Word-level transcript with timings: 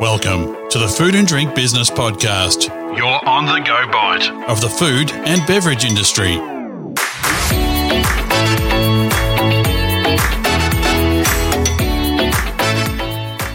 Welcome 0.00 0.70
to 0.70 0.78
the 0.78 0.86
Food 0.86 1.16
and 1.16 1.26
Drink 1.26 1.56
Business 1.56 1.90
Podcast, 1.90 2.68
your 2.96 3.28
on 3.28 3.46
the 3.46 3.58
go 3.66 3.90
bite 3.90 4.30
of 4.48 4.60
the 4.60 4.68
food 4.68 5.10
and 5.10 5.44
beverage 5.44 5.84
industry. 5.84 6.36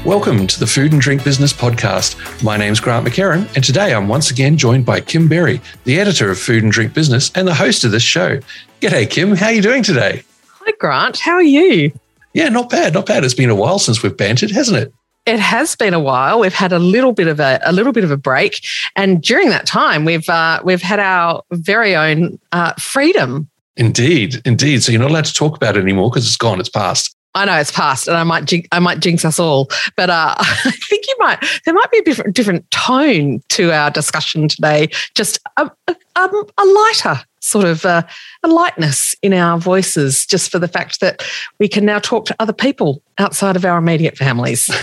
Welcome 0.03 0.45
to 0.47 0.59
the 0.59 0.67
Food 0.67 0.91
and 0.91 1.01
Drink 1.01 1.23
Business 1.23 1.53
Podcast. 1.53 2.43
My 2.43 2.57
name's 2.57 2.81
Grant 2.81 3.07
McHerron, 3.07 3.49
and 3.55 3.63
today 3.63 3.95
I'm 3.95 4.09
once 4.09 4.29
again 4.29 4.57
joined 4.57 4.85
by 4.85 4.99
Kim 4.99 5.29
Berry, 5.29 5.61
the 5.85 5.97
editor 5.97 6.29
of 6.29 6.37
Food 6.37 6.63
and 6.63 6.73
Drink 6.73 6.93
Business 6.93 7.31
and 7.35 7.47
the 7.47 7.53
host 7.53 7.85
of 7.85 7.91
this 7.91 8.03
show. 8.03 8.41
G'day, 8.81 9.09
Kim. 9.09 9.37
How 9.37 9.45
are 9.45 9.53
you 9.53 9.61
doing 9.61 9.81
today? 9.81 10.23
Hi, 10.49 10.73
Grant. 10.77 11.19
How 11.19 11.35
are 11.35 11.41
you? 11.41 11.93
Yeah, 12.33 12.49
not 12.49 12.69
bad, 12.69 12.95
not 12.95 13.05
bad. 13.05 13.23
It's 13.23 13.33
been 13.33 13.49
a 13.49 13.55
while 13.55 13.79
since 13.79 14.03
we've 14.03 14.17
bantered, 14.17 14.51
hasn't 14.51 14.77
it? 14.77 14.93
It 15.25 15.39
has 15.39 15.75
been 15.75 15.93
a 15.93 15.99
while. 15.99 16.39
We've 16.39 16.53
had 16.53 16.73
a 16.73 16.79
little 16.79 17.13
bit 17.13 17.27
of 17.27 17.39
a, 17.39 17.59
a 17.63 17.71
little 17.71 17.93
bit 17.93 18.03
of 18.03 18.11
a 18.11 18.17
break, 18.17 18.65
and 18.95 19.21
during 19.21 19.49
that 19.49 19.65
time, 19.65 20.03
we've 20.03 20.27
uh, 20.27 20.59
we've 20.63 20.81
had 20.81 20.99
our 20.99 21.43
very 21.51 21.95
own 21.95 22.39
uh, 22.51 22.73
freedom. 22.73 23.49
Indeed, 23.77 24.41
indeed. 24.45 24.83
So 24.83 24.91
you're 24.91 25.01
not 25.01 25.11
allowed 25.11 25.25
to 25.25 25.33
talk 25.33 25.55
about 25.55 25.77
it 25.77 25.81
anymore 25.81 26.09
because 26.09 26.27
it's 26.27 26.37
gone. 26.37 26.59
It's 26.59 26.69
past. 26.69 27.15
I 27.35 27.45
know 27.45 27.57
it's 27.57 27.71
past, 27.71 28.07
and 28.07 28.15
I 28.15 28.23
might 28.23 28.51
I 28.71 28.79
might 28.79 28.99
jinx 28.99 29.25
us 29.25 29.39
all, 29.39 29.69
but 29.95 30.09
uh, 30.09 30.35
I 30.39 30.71
think 30.71 31.07
you 31.07 31.15
might. 31.19 31.43
There 31.65 31.73
might 31.73 31.91
be 31.91 31.99
a 31.99 32.03
different 32.03 32.35
different 32.35 32.69
tone 32.71 33.41
to 33.49 33.71
our 33.71 33.89
discussion 33.89 34.47
today. 34.47 34.89
Just 35.15 35.39
a, 35.57 35.69
a, 35.87 35.95
um, 36.15 36.43
a 36.57 36.65
lighter 36.65 37.21
sort 37.43 37.65
of 37.65 37.85
uh, 37.85 38.03
a 38.43 38.47
lightness 38.47 39.15
in 39.21 39.33
our 39.33 39.57
voices, 39.57 40.25
just 40.25 40.51
for 40.51 40.59
the 40.59 40.67
fact 40.67 41.01
that 41.01 41.23
we 41.59 41.67
can 41.67 41.85
now 41.85 41.99
talk 41.99 42.25
to 42.25 42.35
other 42.39 42.53
people 42.53 43.01
outside 43.17 43.55
of 43.55 43.65
our 43.65 43.77
immediate 43.77 44.17
families. 44.17 44.65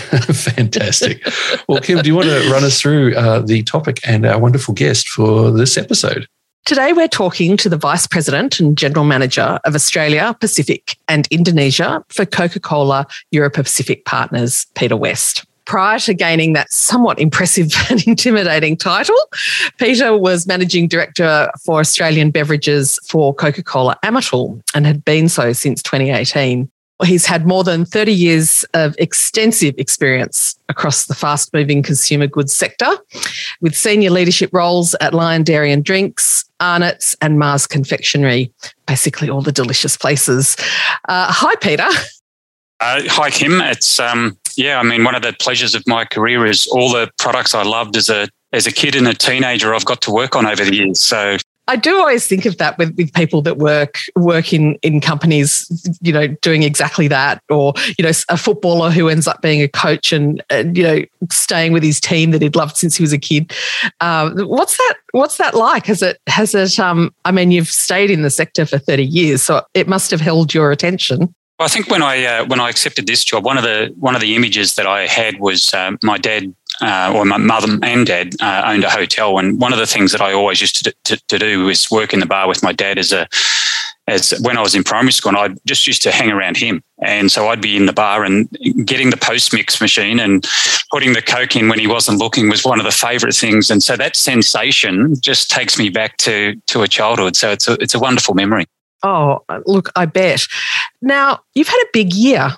Fantastic. 0.53 1.25
well, 1.67 1.81
Kim, 1.81 2.01
do 2.01 2.09
you 2.09 2.15
want 2.15 2.27
to 2.27 2.51
run 2.51 2.63
us 2.63 2.79
through 2.79 3.15
uh, 3.15 3.39
the 3.39 3.63
topic 3.63 3.99
and 4.05 4.25
our 4.25 4.39
wonderful 4.39 4.73
guest 4.73 5.09
for 5.09 5.51
this 5.51 5.77
episode? 5.77 6.27
Today, 6.65 6.93
we're 6.93 7.07
talking 7.07 7.57
to 7.57 7.69
the 7.69 7.75
Vice 7.75 8.05
President 8.05 8.59
and 8.59 8.77
General 8.77 9.03
Manager 9.03 9.59
of 9.65 9.73
Australia, 9.73 10.35
Pacific, 10.39 10.95
and 11.07 11.27
Indonesia 11.31 12.05
for 12.09 12.25
Coca 12.25 12.59
Cola 12.59 13.07
Europacific 13.33 14.05
Partners, 14.05 14.67
Peter 14.75 14.95
West. 14.95 15.43
Prior 15.65 15.97
to 15.99 16.13
gaining 16.13 16.53
that 16.53 16.71
somewhat 16.71 17.19
impressive 17.19 17.71
and 17.89 18.05
intimidating 18.07 18.77
title, 18.77 19.17
Peter 19.79 20.15
was 20.15 20.45
Managing 20.45 20.87
Director 20.87 21.51
for 21.65 21.79
Australian 21.79 22.29
Beverages 22.29 22.99
for 23.07 23.33
Coca 23.33 23.63
Cola 23.63 23.97
Amatil 24.03 24.61
and 24.75 24.85
had 24.85 25.03
been 25.03 25.29
so 25.29 25.53
since 25.53 25.81
2018. 25.81 26.69
He's 27.03 27.25
had 27.25 27.45
more 27.45 27.63
than 27.63 27.85
30 27.85 28.13
years 28.13 28.65
of 28.73 28.95
extensive 28.97 29.75
experience 29.77 30.57
across 30.69 31.05
the 31.05 31.15
fast 31.15 31.53
moving 31.53 31.83
consumer 31.83 32.27
goods 32.27 32.53
sector 32.53 32.89
with 33.59 33.75
senior 33.75 34.09
leadership 34.09 34.51
roles 34.53 34.95
at 35.01 35.13
Lion 35.13 35.43
Dairy 35.43 35.71
and 35.71 35.83
Drinks, 35.83 36.45
Arnott's, 36.59 37.15
and 37.21 37.39
Mars 37.39 37.67
Confectionery, 37.67 38.51
basically 38.85 39.29
all 39.29 39.41
the 39.41 39.51
delicious 39.51 39.97
places. 39.97 40.55
Uh, 41.09 41.31
hi, 41.31 41.55
Peter. 41.55 41.87
Uh, 42.79 43.01
hi, 43.05 43.29
Kim. 43.29 43.61
It's 43.61 43.99
um, 43.99 44.37
yeah. 44.57 44.79
I 44.79 44.83
mean, 44.83 45.03
one 45.03 45.13
of 45.13 45.21
the 45.21 45.33
pleasures 45.33 45.75
of 45.75 45.83
my 45.87 46.03
career 46.03 46.45
is 46.45 46.67
all 46.67 46.91
the 46.91 47.11
products 47.19 47.53
I 47.53 47.63
loved 47.63 47.95
as 47.95 48.09
a 48.09 48.27
as 48.53 48.65
a 48.65 48.71
kid 48.71 48.95
and 48.95 49.07
a 49.07 49.13
teenager. 49.13 49.73
I've 49.73 49.85
got 49.85 50.01
to 50.01 50.11
work 50.11 50.35
on 50.35 50.47
over 50.47 50.65
the 50.65 50.75
years. 50.75 50.99
So 50.99 51.37
I 51.71 51.77
do 51.77 51.97
always 51.99 52.27
think 52.27 52.45
of 52.45 52.57
that 52.57 52.77
with, 52.77 52.97
with 52.97 53.13
people 53.13 53.41
that 53.43 53.57
work 53.57 53.97
work 54.17 54.51
in 54.51 54.75
in 54.81 54.99
companies, 54.99 55.71
you 56.01 56.11
know, 56.11 56.27
doing 56.41 56.63
exactly 56.63 57.07
that, 57.07 57.41
or 57.49 57.73
you 57.97 58.03
know, 58.03 58.11
a 58.27 58.35
footballer 58.35 58.91
who 58.91 59.07
ends 59.07 59.25
up 59.25 59.41
being 59.41 59.61
a 59.61 59.69
coach 59.69 60.11
and, 60.11 60.43
and 60.49 60.75
you 60.75 60.83
know, 60.83 61.01
staying 61.29 61.71
with 61.71 61.81
his 61.81 62.01
team 62.01 62.31
that 62.31 62.41
he'd 62.41 62.57
loved 62.57 62.75
since 62.75 62.97
he 62.97 63.03
was 63.03 63.13
a 63.13 63.17
kid. 63.17 63.53
Um, 64.01 64.37
what's 64.39 64.75
that? 64.75 64.95
What's 65.13 65.37
that 65.37 65.53
like? 65.53 65.85
Has 65.85 66.01
it 66.01 66.19
has 66.27 66.53
it? 66.53 66.77
Um, 66.77 67.13
I 67.23 67.31
mean, 67.31 67.51
you've 67.51 67.69
stayed 67.69 68.11
in 68.11 68.21
the 68.21 68.29
sector 68.29 68.65
for 68.65 68.77
thirty 68.77 69.05
years, 69.05 69.41
so 69.41 69.63
it 69.73 69.87
must 69.87 70.11
have 70.11 70.19
held 70.19 70.53
your 70.53 70.71
attention. 70.71 71.33
I 71.61 71.67
think 71.67 71.89
when 71.89 72.01
I 72.01 72.25
uh, 72.25 72.45
when 72.47 72.59
I 72.59 72.69
accepted 72.69 73.07
this 73.07 73.23
job, 73.23 73.45
one 73.45 73.57
of 73.57 73.63
the 73.63 73.93
one 73.97 74.15
of 74.15 74.21
the 74.21 74.35
images 74.35 74.75
that 74.75 74.87
I 74.87 75.07
had 75.07 75.39
was 75.39 75.73
uh, 75.73 75.91
my 76.03 76.17
dad 76.17 76.53
uh, 76.81 77.13
or 77.15 77.25
my 77.25 77.37
mother 77.37 77.77
and 77.83 78.07
dad 78.07 78.35
uh, 78.41 78.63
owned 78.65 78.83
a 78.83 78.89
hotel, 78.89 79.37
and 79.37 79.59
one 79.59 79.73
of 79.73 79.79
the 79.79 79.85
things 79.85 80.11
that 80.11 80.21
I 80.21 80.33
always 80.33 80.61
used 80.61 80.83
to, 80.83 80.93
to, 81.05 81.21
to, 81.27 81.39
do 81.39 81.65
was 81.65 81.91
work 81.91 82.13
in 82.13 82.19
the 82.19 82.25
bar 82.25 82.47
with 82.47 82.63
my 82.63 82.71
dad 82.71 82.97
as 82.97 83.13
a 83.13 83.27
as 84.07 84.33
when 84.41 84.57
I 84.57 84.61
was 84.61 84.73
in 84.73 84.83
primary 84.83 85.11
school, 85.11 85.29
and 85.29 85.37
I 85.37 85.55
just 85.65 85.85
used 85.85 86.01
to 86.01 86.11
hang 86.11 86.31
around 86.31 86.57
him, 86.57 86.83
and 87.01 87.31
so 87.31 87.47
I'd 87.47 87.61
be 87.61 87.77
in 87.77 87.85
the 87.85 87.93
bar 87.93 88.23
and 88.23 88.49
getting 88.83 89.11
the 89.11 89.17
post 89.17 89.53
mix 89.53 89.79
machine 89.79 90.19
and 90.19 90.45
putting 90.91 91.13
the 91.13 91.21
coke 91.21 91.55
in 91.55 91.69
when 91.69 91.79
he 91.79 91.87
wasn't 91.87 92.17
looking 92.17 92.49
was 92.49 92.65
one 92.65 92.79
of 92.79 92.85
the 92.85 92.91
favourite 92.91 93.35
things, 93.35 93.69
and 93.69 93.83
so 93.83 93.95
that 93.95 94.15
sensation 94.15 95.15
just 95.21 95.51
takes 95.51 95.77
me 95.77 95.89
back 95.89 96.17
to 96.17 96.55
to 96.67 96.81
a 96.81 96.87
childhood. 96.87 97.35
So 97.35 97.51
it's 97.51 97.67
a 97.67 97.73
it's 97.73 97.93
a 97.93 97.99
wonderful 97.99 98.33
memory. 98.33 98.65
Oh, 99.03 99.43
look, 99.65 99.89
I 99.95 100.05
bet. 100.05 100.45
Now, 101.01 101.39
you've 101.55 101.67
had 101.67 101.81
a 101.81 101.89
big 101.91 102.13
year. 102.13 102.51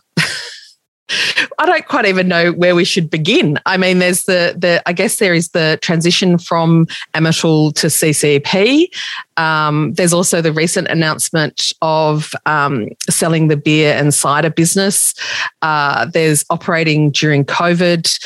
I 1.59 1.65
don't 1.65 1.85
quite 1.87 2.05
even 2.05 2.27
know 2.27 2.51
where 2.53 2.75
we 2.75 2.85
should 2.85 3.09
begin. 3.09 3.59
I 3.65 3.77
mean, 3.77 3.99
there's 3.99 4.23
the 4.23 4.55
the 4.57 4.81
I 4.85 4.93
guess 4.93 5.17
there 5.17 5.33
is 5.33 5.49
the 5.49 5.77
transition 5.81 6.37
from 6.37 6.87
Amatil 7.13 7.73
to 7.75 7.87
CCEP. 7.87 8.89
Um, 9.37 9.93
there's 9.93 10.13
also 10.13 10.41
the 10.41 10.53
recent 10.53 10.87
announcement 10.87 11.73
of 11.81 12.33
um, 12.45 12.89
selling 13.09 13.47
the 13.47 13.57
beer 13.57 13.93
and 13.93 14.13
cider 14.13 14.49
business. 14.49 15.13
Uh, 15.61 16.05
there's 16.05 16.45
operating 16.49 17.11
during 17.11 17.45
COVID. 17.45 18.19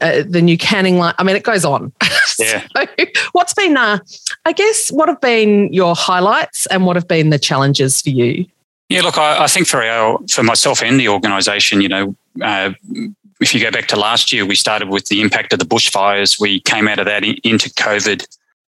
Uh, 0.00 0.24
the 0.26 0.42
new 0.42 0.58
canning 0.58 0.98
line. 0.98 1.14
I 1.18 1.22
mean, 1.22 1.36
it 1.36 1.44
goes 1.44 1.64
on. 1.64 1.92
Yeah. 2.38 2.66
so, 2.74 3.06
what's 3.32 3.52
been, 3.52 3.76
uh, 3.76 3.98
I 4.46 4.52
guess, 4.52 4.90
what 4.90 5.08
have 5.08 5.20
been 5.20 5.72
your 5.72 5.94
highlights 5.94 6.66
and 6.66 6.86
what 6.86 6.96
have 6.96 7.06
been 7.06 7.30
the 7.30 7.38
challenges 7.38 8.00
for 8.00 8.08
you? 8.08 8.46
Yeah, 8.92 9.00
look, 9.00 9.16
I, 9.16 9.44
I 9.44 9.46
think 9.46 9.66
for 9.66 9.82
our, 9.82 10.18
for 10.30 10.42
myself 10.42 10.82
and 10.82 11.00
the 11.00 11.08
organisation, 11.08 11.80
you 11.80 11.88
know, 11.88 12.14
uh, 12.42 12.72
if 13.40 13.54
you 13.54 13.60
go 13.60 13.70
back 13.70 13.86
to 13.88 13.96
last 13.98 14.34
year, 14.34 14.44
we 14.44 14.54
started 14.54 14.90
with 14.90 15.06
the 15.06 15.22
impact 15.22 15.54
of 15.54 15.58
the 15.58 15.64
bushfires. 15.64 16.38
We 16.38 16.60
came 16.60 16.86
out 16.88 16.98
of 16.98 17.06
that 17.06 17.24
into 17.24 17.70
COVID. 17.70 18.26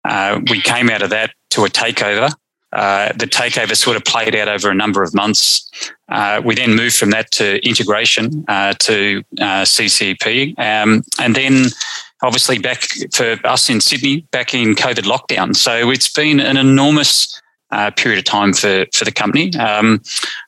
Uh, 0.05 0.43
we 0.51 0.61
came 0.61 0.91
out 0.91 1.01
of 1.01 1.09
that 1.09 1.31
to 1.51 1.65
a 1.65 1.69
takeover. 1.69 2.35
Uh, 2.71 3.13
the 3.15 3.25
takeover 3.25 3.75
sort 3.75 3.97
of 3.97 4.05
played 4.05 4.37
out 4.37 4.47
over 4.47 4.69
a 4.69 4.75
number 4.75 5.03
of 5.03 5.15
months. 5.15 5.71
Uh, 6.11 6.43
we 6.45 6.55
then 6.55 6.77
moved 6.77 6.97
from 6.97 7.09
that 7.11 7.31
to 7.31 7.67
integration 7.67 8.45
uh, 8.49 8.75
to 8.81 9.25
uh, 9.41 9.65
CCEP, 9.65 10.59
um, 10.59 11.03
and 11.19 11.35
then 11.35 11.65
obviously 12.23 12.59
back 12.59 12.83
for 13.11 13.39
us 13.45 13.71
in 13.71 13.81
Sydney, 13.81 14.21
back 14.33 14.53
in 14.53 14.75
COVID 14.75 15.05
lockdown. 15.05 15.57
So 15.57 15.91
it's 15.91 16.13
been 16.13 16.41
an 16.41 16.59
enormous 16.59 17.41
uh, 17.73 17.91
period 17.93 18.19
of 18.19 18.25
time 18.25 18.53
for 18.53 18.87
for 18.93 19.05
the 19.05 19.13
company. 19.13 19.55
Um, 19.57 20.01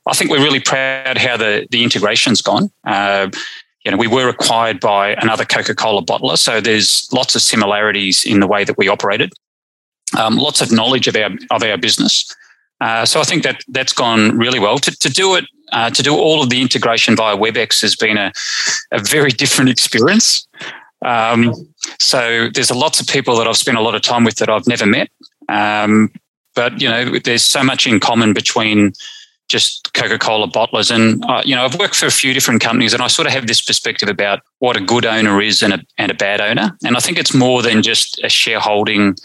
I 0.07 0.15
think 0.15 0.31
we're 0.31 0.43
really 0.43 0.61
proud 0.61 1.19
how 1.19 1.37
the 1.37 1.67
the 1.71 1.83
integration's 1.83 2.43
gone. 2.43 2.71
Uh, 2.85 3.31
you 3.85 3.91
know, 3.91 3.97
we 3.97 4.07
were 4.07 4.29
acquired 4.29 4.79
by 4.79 5.15
another 5.15 5.45
Coca-Cola 5.45 6.05
bottler, 6.05 6.39
so 6.39 6.61
there's 6.61 7.09
lots 7.13 7.35
of 7.35 7.43
similarities 7.43 8.25
in 8.25 8.39
the 8.39 8.47
way 8.47 8.63
that 8.63 8.79
we 8.79 8.89
operated 8.89 9.33
um, 10.19 10.37
lots 10.37 10.61
of 10.61 10.73
knowledge 10.73 11.09
of 11.09 11.17
our 11.17 11.31
of 11.51 11.63
our 11.63 11.77
business. 11.77 12.35
Uh, 12.81 13.07
so 13.07 13.21
I 13.21 13.25
think 13.25 13.45
that 13.45 13.63
that's 13.69 13.93
gone 13.93 14.37
really 14.37 14.59
well. 14.59 14.79
To, 14.79 14.91
to 14.91 15.09
do 15.09 15.37
it, 15.37 15.45
uh, 15.71 15.91
to 15.91 16.03
do 16.03 16.17
all 16.17 16.43
of 16.43 16.51
the 16.51 16.61
integration 16.61 17.15
via 17.15 17.37
WebEx 17.37 17.81
has 17.83 17.95
been 17.95 18.17
a, 18.17 18.33
a 18.91 18.99
very 18.99 19.31
different 19.31 19.71
experience. 19.71 20.49
Um, 21.05 21.55
so 22.01 22.49
there's 22.53 22.71
a 22.71 22.75
lots 22.75 23.01
of 23.01 23.07
people 23.07 23.37
that 23.37 23.47
I've 23.47 23.57
spent 23.57 23.79
a 23.79 23.81
lot 23.81 23.95
of 23.95 24.03
time 24.03 24.25
with 24.25 24.37
that 24.37 24.49
I've 24.49 24.67
never 24.67 24.87
met. 24.87 25.11
Um, 25.49 26.11
but 26.55 26.81
you 26.81 26.89
know, 26.89 27.19
there's 27.19 27.45
so 27.45 27.63
much 27.63 27.87
in 27.87 28.01
common 28.01 28.33
between 28.33 28.93
just 29.49 29.93
Coca-Cola 29.93 30.49
bottlers, 30.49 30.91
and 30.91 31.23
uh, 31.27 31.43
you 31.45 31.55
know, 31.55 31.65
I've 31.65 31.79
worked 31.79 31.97
for 31.97 32.07
a 32.07 32.11
few 32.11 32.33
different 32.33 32.63
companies, 32.63 32.95
and 32.95 33.03
I 33.03 33.09
sort 33.09 33.27
of 33.27 33.35
have 33.35 33.47
this 33.47 33.61
perspective 33.61 34.09
about 34.09 34.41
what 34.61 34.77
a 34.77 34.81
good 34.81 35.05
owner 35.05 35.43
is 35.43 35.63
and 35.63 35.75
a 35.75 35.81
and 35.99 36.11
a 36.11 36.15
bad 36.15 36.41
owner. 36.41 36.77
And 36.85 36.97
I 36.97 37.01
think 37.01 37.19
it's 37.19 37.35
more 37.35 37.63
than 37.63 37.83
just 37.83 38.21
a 38.25 38.29
shareholding 38.29 39.17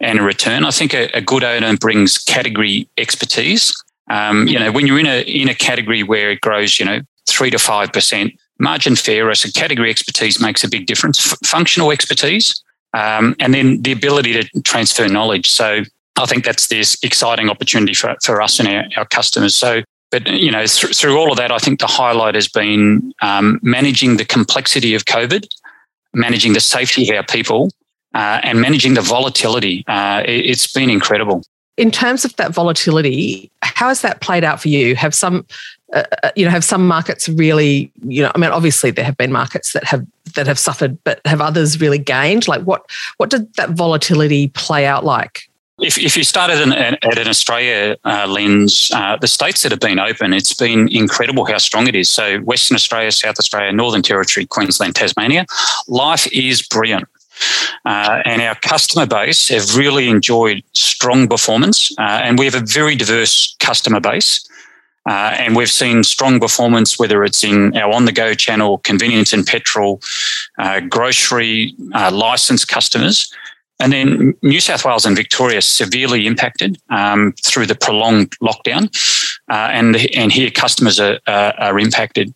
and 0.00 0.18
a 0.18 0.22
return. 0.22 0.64
I 0.64 0.70
think 0.70 0.94
a, 0.94 1.08
a 1.14 1.20
good 1.20 1.44
owner 1.44 1.76
brings 1.76 2.18
category 2.18 2.88
expertise. 2.96 3.74
Um, 4.10 4.48
you 4.48 4.58
know, 4.58 4.72
when 4.72 4.86
you're 4.86 4.98
in 4.98 5.06
a 5.06 5.22
in 5.22 5.48
a 5.48 5.54
category 5.54 6.02
where 6.02 6.30
it 6.30 6.40
grows, 6.40 6.78
you 6.78 6.84
know, 6.84 7.00
three 7.28 7.50
to 7.50 7.58
five 7.58 7.92
percent, 7.92 8.32
margin 8.58 8.96
fairness 8.96 9.44
and 9.44 9.54
category 9.54 9.90
expertise 9.90 10.40
makes 10.40 10.64
a 10.64 10.68
big 10.68 10.86
difference. 10.86 11.32
F- 11.32 11.38
functional 11.44 11.90
expertise, 11.90 12.62
um, 12.92 13.34
and 13.38 13.54
then 13.54 13.80
the 13.82 13.92
ability 13.92 14.32
to 14.34 14.62
transfer 14.62 15.08
knowledge. 15.08 15.48
So 15.48 15.84
I 16.20 16.26
think 16.26 16.44
that's 16.44 16.68
this 16.68 16.98
exciting 17.02 17.48
opportunity 17.48 17.94
for, 17.94 18.14
for 18.22 18.40
us 18.40 18.60
and 18.60 18.68
our, 18.68 18.84
our 18.96 19.04
customers. 19.06 19.54
So, 19.54 19.82
but 20.10 20.26
you 20.28 20.50
know, 20.50 20.66
th- 20.66 20.96
through 20.96 21.16
all 21.16 21.30
of 21.30 21.38
that, 21.38 21.50
I 21.50 21.58
think 21.58 21.80
the 21.80 21.86
highlight 21.86 22.34
has 22.34 22.48
been 22.48 23.12
um, 23.22 23.58
managing 23.62 24.16
the 24.16 24.24
complexity 24.24 24.94
of 24.94 25.04
COVID, 25.04 25.46
managing 26.12 26.52
the 26.52 26.60
safety 26.60 27.08
of 27.08 27.16
our 27.16 27.24
people, 27.24 27.70
uh, 28.14 28.40
and 28.42 28.60
managing 28.60 28.94
the 28.94 29.02
volatility. 29.02 29.84
Uh, 29.86 30.22
it, 30.26 30.46
has 30.46 30.66
been 30.66 30.90
incredible. 30.90 31.42
In 31.76 31.90
terms 31.90 32.24
of 32.24 32.36
that 32.36 32.52
volatility, 32.52 33.50
how 33.62 33.88
has 33.88 34.02
that 34.02 34.20
played 34.20 34.44
out 34.44 34.60
for 34.60 34.68
you? 34.68 34.94
Have 34.96 35.14
some, 35.14 35.46
uh, 35.94 36.02
uh, 36.22 36.30
you 36.36 36.44
know, 36.44 36.50
have 36.50 36.64
some 36.64 36.86
markets 36.86 37.28
really, 37.28 37.90
you 38.06 38.22
know, 38.22 38.32
I 38.34 38.38
mean, 38.38 38.50
obviously 38.50 38.90
there 38.90 39.04
have 39.04 39.16
been 39.16 39.32
markets 39.32 39.72
that 39.72 39.84
have 39.84 40.04
that 40.34 40.46
have 40.46 40.58
suffered, 40.58 41.02
but 41.04 41.20
have 41.24 41.40
others 41.40 41.80
really 41.80 41.98
gained? 41.98 42.48
Like 42.48 42.62
what 42.62 42.90
what 43.16 43.30
did 43.30 43.52
that 43.54 43.70
volatility 43.70 44.48
play 44.48 44.86
out 44.86 45.04
like? 45.04 45.49
If, 45.82 45.98
if 45.98 46.16
you 46.16 46.24
started 46.24 46.60
an, 46.60 46.72
at 46.72 47.18
an 47.18 47.28
Australia 47.28 47.96
uh, 48.04 48.26
lens, 48.26 48.90
uh, 48.94 49.16
the 49.16 49.28
states 49.28 49.62
that 49.62 49.72
have 49.72 49.80
been 49.80 49.98
open, 49.98 50.32
it's 50.32 50.52
been 50.52 50.88
incredible 50.88 51.46
how 51.46 51.58
strong 51.58 51.88
it 51.88 51.96
is. 51.96 52.10
So 52.10 52.38
Western 52.40 52.74
Australia, 52.74 53.10
South 53.10 53.38
Australia, 53.38 53.72
Northern 53.72 54.02
Territory, 54.02 54.46
Queensland, 54.46 54.94
Tasmania, 54.94 55.46
life 55.88 56.30
is 56.32 56.66
brilliant. 56.66 57.08
Uh, 57.86 58.20
and 58.26 58.42
our 58.42 58.54
customer 58.56 59.06
base 59.06 59.48
have 59.48 59.74
really 59.74 60.10
enjoyed 60.10 60.62
strong 60.72 61.26
performance, 61.26 61.90
uh, 61.98 62.20
and 62.22 62.38
we 62.38 62.44
have 62.44 62.54
a 62.54 62.60
very 62.60 62.94
diverse 62.94 63.56
customer 63.58 64.00
base. 64.00 64.46
Uh, 65.08 65.34
and 65.38 65.56
we've 65.56 65.70
seen 65.70 66.04
strong 66.04 66.38
performance, 66.38 66.98
whether 66.98 67.24
it's 67.24 67.42
in 67.42 67.74
our 67.74 67.90
on 67.90 68.04
the 68.04 68.12
go 68.12 68.34
channel, 68.34 68.78
convenience 68.78 69.32
and 69.32 69.46
petrol, 69.46 69.98
uh, 70.58 70.80
grocery, 70.80 71.74
licensed 72.12 72.68
customers. 72.68 73.32
And 73.80 73.92
then 73.92 74.34
New 74.42 74.60
South 74.60 74.84
Wales 74.84 75.06
and 75.06 75.16
Victoria 75.16 75.62
severely 75.62 76.26
impacted 76.26 76.78
um, 76.90 77.32
through 77.42 77.66
the 77.66 77.74
prolonged 77.74 78.36
lockdown, 78.40 78.88
uh, 79.50 79.70
and 79.72 79.96
and 80.14 80.30
here 80.30 80.50
customers 80.50 81.00
are, 81.00 81.18
are 81.26 81.78
impacted. 81.78 82.34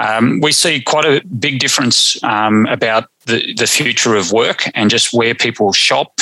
Um, 0.00 0.40
we 0.40 0.52
see 0.52 0.80
quite 0.80 1.04
a 1.04 1.22
big 1.26 1.58
difference 1.58 2.22
um, 2.24 2.66
about 2.66 3.08
the, 3.26 3.54
the 3.54 3.66
future 3.66 4.16
of 4.16 4.32
work 4.32 4.64
and 4.74 4.90
just 4.90 5.12
where 5.12 5.34
people 5.34 5.72
shop. 5.72 6.20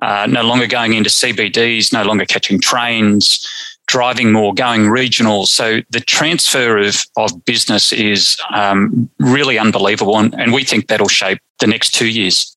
Uh, 0.00 0.26
no 0.26 0.42
longer 0.42 0.66
going 0.66 0.94
into 0.94 1.10
CBDs, 1.10 1.92
no 1.92 2.02
longer 2.02 2.24
catching 2.24 2.58
trains, 2.58 3.46
driving 3.86 4.32
more, 4.32 4.54
going 4.54 4.88
regional. 4.88 5.44
So 5.44 5.80
the 5.90 6.00
transfer 6.00 6.78
of, 6.78 6.96
of 7.18 7.44
business 7.44 7.92
is 7.92 8.40
um, 8.54 9.10
really 9.18 9.58
unbelievable. 9.58 10.18
And, 10.18 10.34
and 10.40 10.54
we 10.54 10.64
think 10.64 10.86
that'll 10.86 11.08
shape 11.08 11.40
the 11.58 11.66
next 11.66 11.90
two 11.90 12.08
years. 12.08 12.56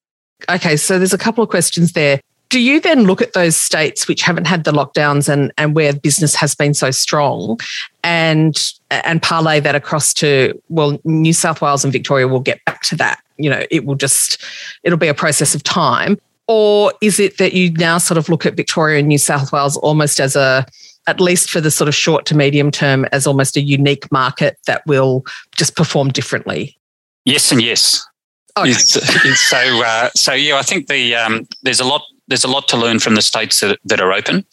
Okay, 0.50 0.78
so 0.78 0.98
there's 0.98 1.14
a 1.14 1.18
couple 1.18 1.44
of 1.44 1.50
questions 1.50 1.94
there. 1.94 2.20
Do 2.50 2.60
you 2.60 2.80
then 2.80 3.06
look 3.06 3.22
at 3.22 3.34
those 3.34 3.56
states 3.56 4.08
which 4.08 4.22
haven't 4.22 4.46
had 4.46 4.64
the 4.64 4.72
lockdowns 4.72 5.28
and, 5.28 5.52
and 5.58 5.74
where 5.74 5.92
business 5.92 6.36
has 6.36 6.54
been 6.54 6.74
so 6.74 6.92
strong 6.92 7.60
and 8.04 8.74
and 8.92 9.24
parlay 9.24 9.60
that 9.60 9.74
across 9.74 10.14
to 10.16 10.62
well 10.70 11.00
New 11.04 11.34
South 11.34 11.62
Wales 11.62 11.84
and 11.84 11.92
Victoria 11.92 12.28
will 12.28 12.40
get 12.40 12.64
back 12.66 12.84
to 12.84 12.96
that. 12.98 13.24
You 13.38 13.50
know, 13.50 13.64
it 13.72 13.86
will 13.86 13.96
just 13.96 14.44
it'll 14.84 15.00
be 15.00 15.08
a 15.08 15.16
process 15.16 15.56
of 15.56 15.64
time. 15.64 16.20
Or 16.48 16.94
is 17.02 17.20
it 17.20 17.38
that 17.38 17.54
you 17.54 17.72
now 17.72 17.98
sort 17.98 18.18
of 18.18 18.30
look 18.30 18.46
at 18.46 18.56
Victoria 18.56 19.00
and 19.00 19.08
New 19.08 19.18
South 19.18 19.52
Wales 19.52 19.78
almost 19.78 20.20
as 20.20 20.36
a 20.36 20.66
at 21.08 21.20
least 21.20 21.50
for 21.50 21.60
the 21.60 21.72
sort 21.72 21.88
of 21.88 21.96
short 21.96 22.26
to 22.28 22.36
medium 22.36 22.72
term 22.72 23.06
as 23.12 23.28
almost 23.28 23.58
a 23.58 23.62
unique 23.62 24.10
market 24.12 24.58
that 24.68 24.86
will 24.86 25.26
just 25.56 25.76
perform 25.76 26.10
differently? 26.10 26.78
Yes 27.26 27.52
and 27.52 27.62
yes. 27.62 28.06
Okay. 28.56 28.72
so 28.74 29.58
uh, 29.58 30.10
so 30.16 30.34
yeah, 30.34 30.58
I 30.58 30.62
think 30.62 30.88
the 30.88 31.16
um, 31.16 31.48
there's 31.64 31.80
a 31.80 31.86
lot 31.86 32.04
there's 32.28 32.44
a 32.44 32.50
lot 32.50 32.68
to 32.70 32.78
learn 32.78 33.00
from 33.00 33.16
the 33.16 33.22
states 33.22 33.60
that, 33.62 33.80
that 33.86 34.00
are 34.00 34.12
open. 34.12 34.46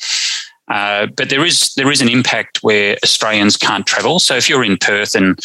Uh, 0.69 1.07
but 1.17 1.29
there 1.31 1.45
is 1.45 1.75
there 1.75 1.91
is 1.91 2.01
an 2.01 2.09
impact 2.09 2.63
where 2.63 2.97
Australians 3.03 3.57
can't 3.57 3.87
travel. 3.87 4.19
So 4.19 4.37
if 4.37 4.49
you're 4.49 4.65
in 4.65 4.79
Perth 4.79 5.15
and 5.15 5.39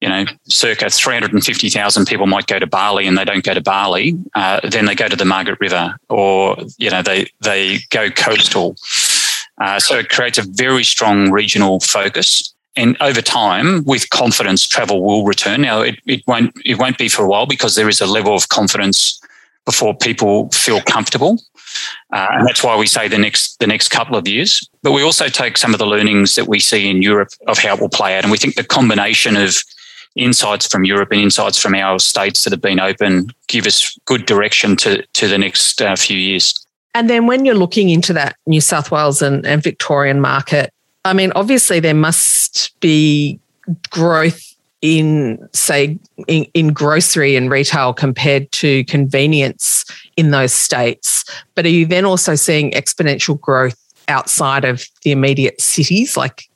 you 0.00 0.08
know 0.08 0.26
circa 0.48 0.90
350,000 0.90 2.06
people 2.06 2.26
might 2.26 2.46
go 2.46 2.58
to 2.58 2.66
Bali 2.66 3.06
and 3.06 3.18
they 3.18 3.24
don't 3.24 3.44
go 3.44 3.54
to 3.54 3.62
Bali, 3.62 4.16
uh, 4.34 4.60
then 4.68 4.84
they 4.84 4.94
go 4.94 5.08
to 5.08 5.16
the 5.16 5.24
Margaret 5.24 5.58
River 5.60 5.96
or 6.08 6.56
you 6.76 6.90
know 6.90 7.02
they 7.02 7.30
they 7.40 7.78
go 7.90 8.10
coastal. 8.10 8.76
Uh, 9.60 9.80
so 9.80 9.98
it 9.98 10.08
creates 10.08 10.38
a 10.38 10.42
very 10.42 10.84
strong 10.84 11.32
regional 11.32 11.80
focus. 11.80 12.54
And 12.78 12.96
over 13.00 13.20
time, 13.20 13.84
with 13.84 14.08
confidence, 14.10 14.68
travel 14.68 15.02
will 15.02 15.24
return. 15.24 15.62
Now, 15.62 15.80
it, 15.80 15.98
it 16.06 16.22
won't 16.28 16.52
it 16.64 16.78
won't 16.78 16.96
be 16.96 17.08
for 17.08 17.24
a 17.24 17.28
while 17.28 17.44
because 17.44 17.74
there 17.74 17.88
is 17.88 18.00
a 18.00 18.06
level 18.06 18.34
of 18.36 18.48
confidence 18.48 19.20
before 19.66 19.96
people 19.96 20.48
feel 20.50 20.80
comfortable. 20.82 21.42
Uh, 22.12 22.28
and 22.30 22.46
that's 22.46 22.62
why 22.62 22.76
we 22.76 22.86
say 22.86 23.08
the 23.08 23.18
next 23.18 23.58
the 23.58 23.66
next 23.66 23.88
couple 23.88 24.16
of 24.16 24.28
years. 24.28 24.68
But 24.84 24.92
we 24.92 25.02
also 25.02 25.26
take 25.26 25.58
some 25.58 25.74
of 25.74 25.80
the 25.80 25.86
learnings 25.86 26.36
that 26.36 26.46
we 26.46 26.60
see 26.60 26.88
in 26.88 27.02
Europe 27.02 27.30
of 27.48 27.58
how 27.58 27.74
it 27.74 27.80
will 27.80 27.88
play 27.88 28.16
out, 28.16 28.22
and 28.22 28.30
we 28.30 28.38
think 28.38 28.54
the 28.54 28.62
combination 28.62 29.36
of 29.36 29.60
insights 30.14 30.68
from 30.68 30.84
Europe 30.84 31.10
and 31.10 31.20
insights 31.20 31.58
from 31.58 31.74
our 31.74 31.98
states 31.98 32.44
that 32.44 32.52
have 32.52 32.62
been 32.62 32.80
open 32.80 33.28
give 33.48 33.66
us 33.66 33.98
good 34.04 34.24
direction 34.24 34.76
to 34.76 35.04
to 35.14 35.26
the 35.26 35.38
next 35.38 35.82
uh, 35.82 35.96
few 35.96 36.16
years. 36.16 36.54
And 36.94 37.10
then 37.10 37.26
when 37.26 37.44
you're 37.44 37.54
looking 37.54 37.90
into 37.90 38.12
that 38.12 38.36
New 38.46 38.60
South 38.60 38.90
Wales 38.92 39.20
and, 39.20 39.44
and 39.44 39.62
Victorian 39.62 40.20
market, 40.20 40.72
I 41.04 41.12
mean, 41.12 41.32
obviously 41.34 41.80
there 41.80 41.94
must 41.94 42.78
be 42.80 43.40
growth 43.90 44.42
in 44.80 45.48
say 45.52 45.98
in, 46.28 46.44
in, 46.54 46.72
grocery 46.72 47.34
and 47.34 47.50
retail 47.50 47.92
compared 47.92 48.50
to 48.52 48.84
convenience 48.84 49.84
in 50.16 50.30
those 50.30 50.52
states. 50.52 51.24
But 51.54 51.64
are 51.66 51.70
you 51.70 51.84
then 51.84 52.04
also 52.04 52.36
seeing 52.36 52.70
exponential 52.72 53.40
growth 53.40 53.76
outside 54.06 54.64
of 54.64 54.84
the 55.02 55.10
immediate 55.10 55.60
cities 55.60 56.16
like 56.16 56.48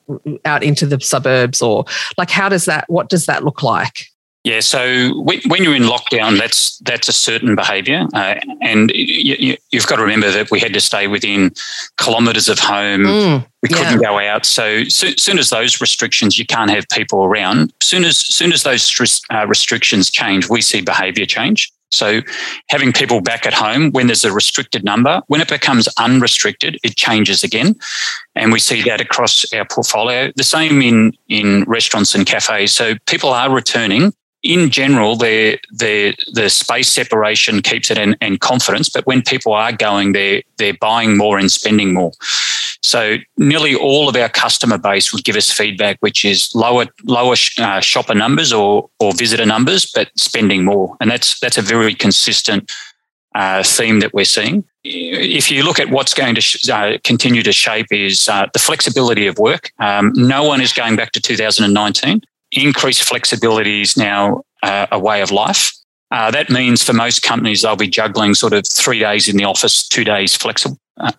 out 0.45 0.63
into 0.63 0.85
the 0.85 0.99
suburbs 0.99 1.61
or 1.61 1.85
like 2.17 2.29
how 2.29 2.49
does 2.49 2.65
that 2.65 2.85
what 2.89 3.09
does 3.09 3.25
that 3.27 3.43
look 3.43 3.61
like 3.61 4.07
yeah, 4.43 4.59
so 4.59 5.21
when 5.21 5.63
you're 5.63 5.75
in 5.75 5.83
lockdown, 5.83 6.37
that's 6.37 6.77
that's 6.79 7.07
a 7.07 7.13
certain 7.13 7.55
behaviour, 7.55 8.05
uh, 8.13 8.35
and 8.59 8.91
you, 8.93 9.55
have 9.71 9.87
got 9.87 9.95
to 9.95 10.01
remember 10.01 10.31
that 10.31 10.51
we 10.51 10.59
had 10.59 10.73
to 10.73 10.81
stay 10.81 11.07
within 11.07 11.51
kilometres 11.97 12.49
of 12.49 12.59
home. 12.59 13.03
Mm, 13.03 13.47
we 13.61 13.69
couldn't 13.69 14.01
go 14.01 14.19
out. 14.19 14.45
So, 14.45 14.83
so 14.83 15.11
soon 15.17 15.39
as 15.39 15.49
those 15.49 15.79
restrictions, 15.79 16.37
you 16.37 16.45
can't 16.45 16.69
have 16.71 16.85
people 16.89 17.23
around. 17.23 17.71
Soon 17.81 18.03
as 18.03 18.17
soon 18.17 18.51
as 18.51 18.63
those 18.63 19.21
uh, 19.31 19.47
restrictions 19.47 20.11
change, 20.11 20.49
we 20.49 20.61
see 20.61 20.81
behaviour 20.81 21.25
change. 21.25 21.71
So, 21.91 22.19
having 22.67 22.91
people 22.91 23.21
back 23.21 23.45
at 23.45 23.53
home 23.53 23.91
when 23.91 24.07
there's 24.07 24.25
a 24.25 24.33
restricted 24.33 24.83
number, 24.83 25.21
when 25.27 25.39
it 25.39 25.47
becomes 25.47 25.87
unrestricted, 25.97 26.77
it 26.83 26.97
changes 26.97 27.45
again, 27.45 27.75
and 28.35 28.51
we 28.51 28.59
see 28.59 28.81
that 28.81 28.99
across 28.99 29.45
our 29.53 29.63
portfolio. 29.63 30.33
The 30.35 30.43
same 30.43 30.81
in 30.81 31.13
in 31.29 31.63
restaurants 31.63 32.13
and 32.13 32.25
cafes. 32.25 32.73
So, 32.73 32.95
people 33.05 33.29
are 33.29 33.49
returning 33.49 34.11
in 34.43 34.69
general, 34.69 35.15
the 35.15 35.57
the 35.71 36.15
the 36.33 36.49
space 36.49 36.89
separation 36.89 37.61
keeps 37.61 37.89
it 37.89 37.97
in, 37.97 38.15
in 38.21 38.37
confidence. 38.37 38.89
But 38.89 39.05
when 39.07 39.21
people 39.21 39.53
are 39.53 39.71
going, 39.71 40.11
they're 40.11 40.43
they're 40.57 40.77
buying 40.79 41.17
more 41.17 41.39
and 41.39 41.51
spending 41.51 41.93
more. 41.93 42.11
So 42.81 43.17
nearly 43.37 43.73
all 43.73 44.09
of 44.09 44.15
our 44.17 44.27
customer 44.27 44.77
base 44.77 45.13
would 45.13 45.23
give 45.23 45.37
us 45.37 45.49
feedback, 45.49 45.97
which 46.01 46.25
is 46.25 46.53
lower 46.53 46.87
lower 47.05 47.35
uh, 47.57 47.79
shopper 47.79 48.13
numbers 48.13 48.51
or 48.51 48.89
or 48.99 49.13
visitor 49.13 49.45
numbers, 49.45 49.89
but 49.89 50.09
spending 50.17 50.65
more, 50.65 50.97
and 50.99 51.09
that's 51.09 51.39
that's 51.39 51.57
a 51.57 51.61
very 51.61 51.95
consistent 51.95 52.69
uh, 53.35 53.63
theme 53.63 54.01
that 54.01 54.13
we're 54.13 54.25
seeing. 54.25 54.65
If 54.83 55.49
you 55.49 55.63
look 55.63 55.79
at 55.79 55.89
what's 55.89 56.13
going 56.13 56.35
to 56.35 56.41
sh- 56.41 56.69
uh, 56.69 56.97
continue 57.05 57.41
to 57.43 57.53
shape 57.53 57.87
is 57.91 58.27
uh, 58.27 58.47
the 58.51 58.59
flexibility 58.59 59.27
of 59.27 59.37
work. 59.39 59.71
Um, 59.79 60.11
no 60.13 60.43
one 60.43 60.59
is 60.59 60.73
going 60.73 60.97
back 60.97 61.13
to 61.13 61.21
2019 61.21 62.21
increased 62.55 63.03
flexibility 63.03 63.81
is 63.81 63.97
now 63.97 64.43
uh, 64.61 64.87
a 64.91 64.99
way 64.99 65.21
of 65.21 65.31
life. 65.31 65.73
Uh, 66.11 66.29
that 66.29 66.49
means 66.49 66.83
for 66.83 66.93
most 66.93 67.23
companies, 67.23 67.63
they'll 67.63 67.75
be 67.75 67.87
juggling 67.87 68.35
sort 68.35 68.53
of 68.53 68.67
three 68.67 68.99
days 68.99 69.27
in 69.27 69.35
the 69.35 69.43
office, 69.43 69.87
two 69.87 70.03
days 70.03 70.35
flexible. 70.35 70.77
Uh, 70.97 71.11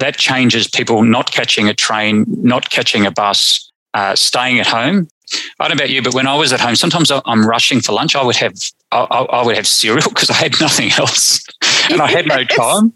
that 0.00 0.16
changes 0.16 0.66
people 0.66 1.04
not 1.04 1.30
catching 1.30 1.68
a 1.68 1.74
train, 1.74 2.24
not 2.28 2.68
catching 2.68 3.06
a 3.06 3.12
bus, 3.12 3.70
uh, 3.94 4.16
staying 4.16 4.58
at 4.58 4.66
home. 4.66 5.08
I 5.60 5.68
don't 5.68 5.76
know 5.76 5.84
about 5.84 5.90
you, 5.90 6.02
but 6.02 6.14
when 6.14 6.26
I 6.26 6.36
was 6.36 6.52
at 6.52 6.60
home, 6.60 6.74
sometimes 6.74 7.10
I'm 7.10 7.46
rushing 7.46 7.80
for 7.80 7.92
lunch. 7.92 8.16
I 8.16 8.24
would 8.24 8.36
have 8.36 8.54
I, 8.94 9.22
I 9.22 9.46
would 9.46 9.56
have 9.56 9.66
cereal 9.66 10.08
because 10.08 10.30
I 10.30 10.34
had 10.34 10.60
nothing 10.60 10.90
else, 10.92 11.44
and 11.90 12.00
I 12.00 12.10
had 12.10 12.26
no 12.26 12.44
time. 12.44 12.92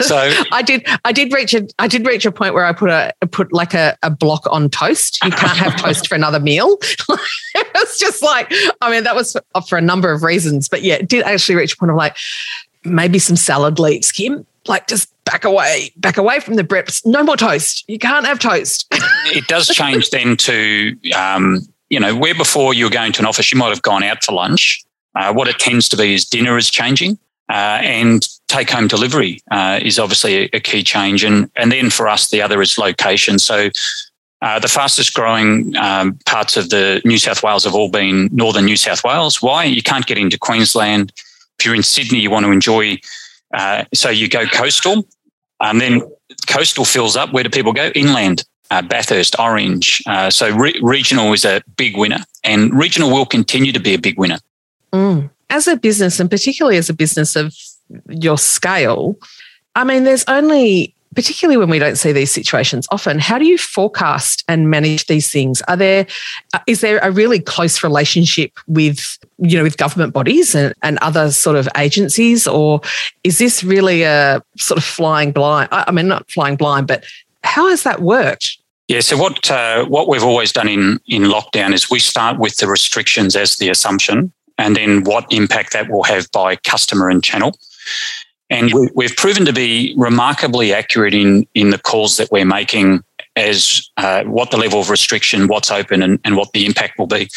So 0.00 0.30
I 0.50 0.62
did 0.62 0.86
I 1.04 1.12
did 1.12 1.32
reach 1.32 1.54
a 1.54 1.66
I 1.78 1.88
did 1.88 2.06
reach 2.06 2.26
a 2.26 2.32
point 2.32 2.54
where 2.54 2.64
I 2.64 2.72
put 2.72 2.90
a 2.90 3.12
put 3.30 3.52
like 3.52 3.74
a, 3.74 3.96
a 4.02 4.10
block 4.10 4.46
on 4.50 4.70
toast. 4.70 5.22
You 5.24 5.30
can't 5.30 5.56
have 5.56 5.76
toast 5.80 6.08
for 6.08 6.14
another 6.14 6.40
meal. 6.40 6.78
it 6.80 7.68
was 7.74 7.98
just 7.98 8.22
like 8.22 8.52
I 8.80 8.90
mean 8.90 9.04
that 9.04 9.14
was 9.14 9.36
for, 9.68 9.78
a 9.78 9.80
number 9.80 10.12
of 10.12 10.22
reasons, 10.22 10.68
but 10.68 10.82
yeah, 10.82 10.94
it 10.94 11.08
did 11.08 11.24
actually 11.24 11.56
reach 11.56 11.74
a 11.74 11.76
point 11.76 11.90
of 11.90 11.96
like 11.96 12.16
maybe 12.84 13.18
some 13.18 13.36
salad 13.36 13.78
leaves, 13.78 14.12
Kim. 14.12 14.46
Like 14.66 14.86
just 14.86 15.12
back 15.24 15.44
away, 15.44 15.90
back 15.96 16.16
away 16.16 16.40
from 16.40 16.54
the 16.54 16.64
bread. 16.64 16.88
No 17.04 17.22
more 17.22 17.36
toast. 17.36 17.84
You 17.86 17.98
can't 17.98 18.24
have 18.24 18.38
toast. 18.38 18.86
it 19.26 19.46
does 19.46 19.68
change 19.68 20.08
then 20.08 20.38
to 20.38 20.96
um, 21.14 21.60
you 21.90 22.00
know 22.00 22.16
where 22.16 22.34
before 22.34 22.72
you 22.72 22.86
were 22.86 22.90
going 22.90 23.12
to 23.12 23.20
an 23.20 23.26
office, 23.26 23.52
you 23.52 23.58
might 23.58 23.68
have 23.68 23.82
gone 23.82 24.02
out 24.02 24.24
for 24.24 24.32
lunch. 24.32 24.82
Uh, 25.14 25.32
what 25.32 25.48
it 25.48 25.58
tends 25.58 25.88
to 25.88 25.96
be 25.96 26.14
is 26.14 26.24
dinner 26.24 26.56
is 26.56 26.70
changing. 26.70 27.18
Uh, 27.50 27.78
and 27.82 28.26
take 28.48 28.70
home 28.70 28.88
delivery 28.88 29.38
uh, 29.50 29.78
is 29.82 29.98
obviously 29.98 30.44
a, 30.44 30.50
a, 30.54 30.60
key 30.60 30.82
change. 30.82 31.22
And, 31.22 31.50
and 31.56 31.70
then 31.70 31.90
for 31.90 32.08
us, 32.08 32.30
the 32.30 32.40
other 32.40 32.62
is 32.62 32.78
location. 32.78 33.38
So 33.38 33.68
uh, 34.40 34.58
the 34.58 34.68
fastest 34.68 35.12
growing 35.12 35.76
um, 35.76 36.18
parts 36.24 36.56
of 36.56 36.70
the 36.70 37.02
New 37.04 37.18
South 37.18 37.42
Wales 37.42 37.64
have 37.64 37.74
all 37.74 37.90
been 37.90 38.30
northern 38.32 38.64
New 38.64 38.76
South 38.76 39.04
Wales. 39.04 39.42
Why? 39.42 39.64
You 39.64 39.82
can't 39.82 40.06
get 40.06 40.16
into 40.16 40.38
Queensland. 40.38 41.12
If 41.58 41.66
you're 41.66 41.74
in 41.74 41.82
Sydney, 41.82 42.18
you 42.18 42.30
want 42.30 42.46
to 42.46 42.50
enjoy, 42.52 42.98
uh, 43.52 43.84
so 43.92 44.08
you 44.08 44.28
go 44.28 44.46
coastal. 44.46 45.06
And 45.60 45.80
then 45.80 46.02
coastal 46.46 46.84
fills 46.84 47.16
up. 47.16 47.32
Where 47.32 47.44
do 47.44 47.50
people 47.50 47.72
go? 47.72 47.88
Inland. 47.94 48.44
Uh, 48.70 48.82
Bathurst, 48.82 49.38
Orange. 49.38 50.02
Uh, 50.06 50.30
so 50.30 50.54
re- 50.54 50.78
regional 50.82 51.32
is 51.32 51.44
a 51.44 51.62
big 51.76 51.96
winner, 51.96 52.24
and 52.42 52.72
regional 52.72 53.10
will 53.10 53.26
continue 53.26 53.72
to 53.72 53.80
be 53.80 53.94
a 53.94 53.98
big 53.98 54.18
winner. 54.18 54.38
Mm. 54.94 55.30
As 55.50 55.68
a 55.68 55.76
business, 55.76 56.20
and 56.20 56.30
particularly 56.30 56.78
as 56.78 56.88
a 56.88 56.94
business 56.94 57.36
of 57.36 57.54
your 58.08 58.38
scale, 58.38 59.16
I 59.74 59.84
mean, 59.84 60.04
there's 60.04 60.24
only 60.26 60.94
particularly 61.14 61.56
when 61.56 61.70
we 61.70 61.78
don't 61.78 61.94
see 61.94 62.10
these 62.10 62.32
situations 62.32 62.88
often 62.90 63.20
how 63.20 63.38
do 63.38 63.46
you 63.46 63.56
forecast 63.56 64.42
and 64.48 64.68
manage 64.68 65.06
these 65.06 65.30
things? 65.30 65.62
Are 65.68 65.76
there 65.76 66.06
uh, 66.54 66.58
is 66.66 66.80
there 66.80 66.98
a 66.98 67.12
really 67.12 67.38
close 67.38 67.84
relationship 67.84 68.58
with 68.66 69.18
you 69.38 69.56
know 69.56 69.62
with 69.62 69.76
government 69.76 70.12
bodies 70.12 70.56
and, 70.56 70.74
and 70.82 70.98
other 71.02 71.30
sort 71.30 71.56
of 71.56 71.68
agencies 71.76 72.48
or 72.48 72.80
is 73.22 73.38
this 73.38 73.62
really 73.62 74.02
a 74.02 74.42
sort 74.58 74.78
of 74.78 74.84
flying 74.84 75.30
blind 75.30 75.68
i 75.70 75.90
mean 75.90 76.08
not 76.08 76.28
flying 76.30 76.56
blind 76.56 76.86
but 76.86 77.04
how 77.44 77.68
has 77.68 77.82
that 77.84 78.00
worked? 78.00 78.58
Yeah, 78.88 79.00
so 79.00 79.16
what 79.16 79.50
uh, 79.50 79.84
what 79.86 80.08
we've 80.08 80.24
always 80.24 80.52
done 80.52 80.68
in 80.68 81.00
in 81.06 81.22
lockdown 81.22 81.72
is 81.72 81.88
we 81.88 81.98
start 81.98 82.38
with 82.38 82.56
the 82.56 82.66
restrictions 82.66 83.36
as 83.36 83.56
the 83.56 83.70
assumption, 83.70 84.32
and 84.58 84.76
then 84.76 85.04
what 85.04 85.26
impact 85.30 85.72
that 85.72 85.90
will 85.90 86.04
have 86.04 86.30
by 86.32 86.56
customer 86.56 87.08
and 87.08 87.22
channel. 87.22 87.58
And 88.50 88.72
we, 88.94 89.04
have 89.06 89.16
proven 89.16 89.44
to 89.46 89.52
be 89.52 89.94
remarkably 89.96 90.72
accurate 90.72 91.14
in, 91.14 91.46
in 91.54 91.70
the 91.70 91.78
calls 91.78 92.18
that 92.18 92.30
we're 92.30 92.44
making 92.44 93.02
as 93.36 93.88
uh, 93.96 94.22
what 94.24 94.50
the 94.50 94.56
level 94.56 94.80
of 94.80 94.90
restriction, 94.90 95.48
what's 95.48 95.70
open, 95.70 96.02
and, 96.02 96.20
and 96.24 96.36
what 96.36 96.52
the 96.52 96.66
impact 96.66 96.98
will 96.98 97.06
be. 97.06 97.28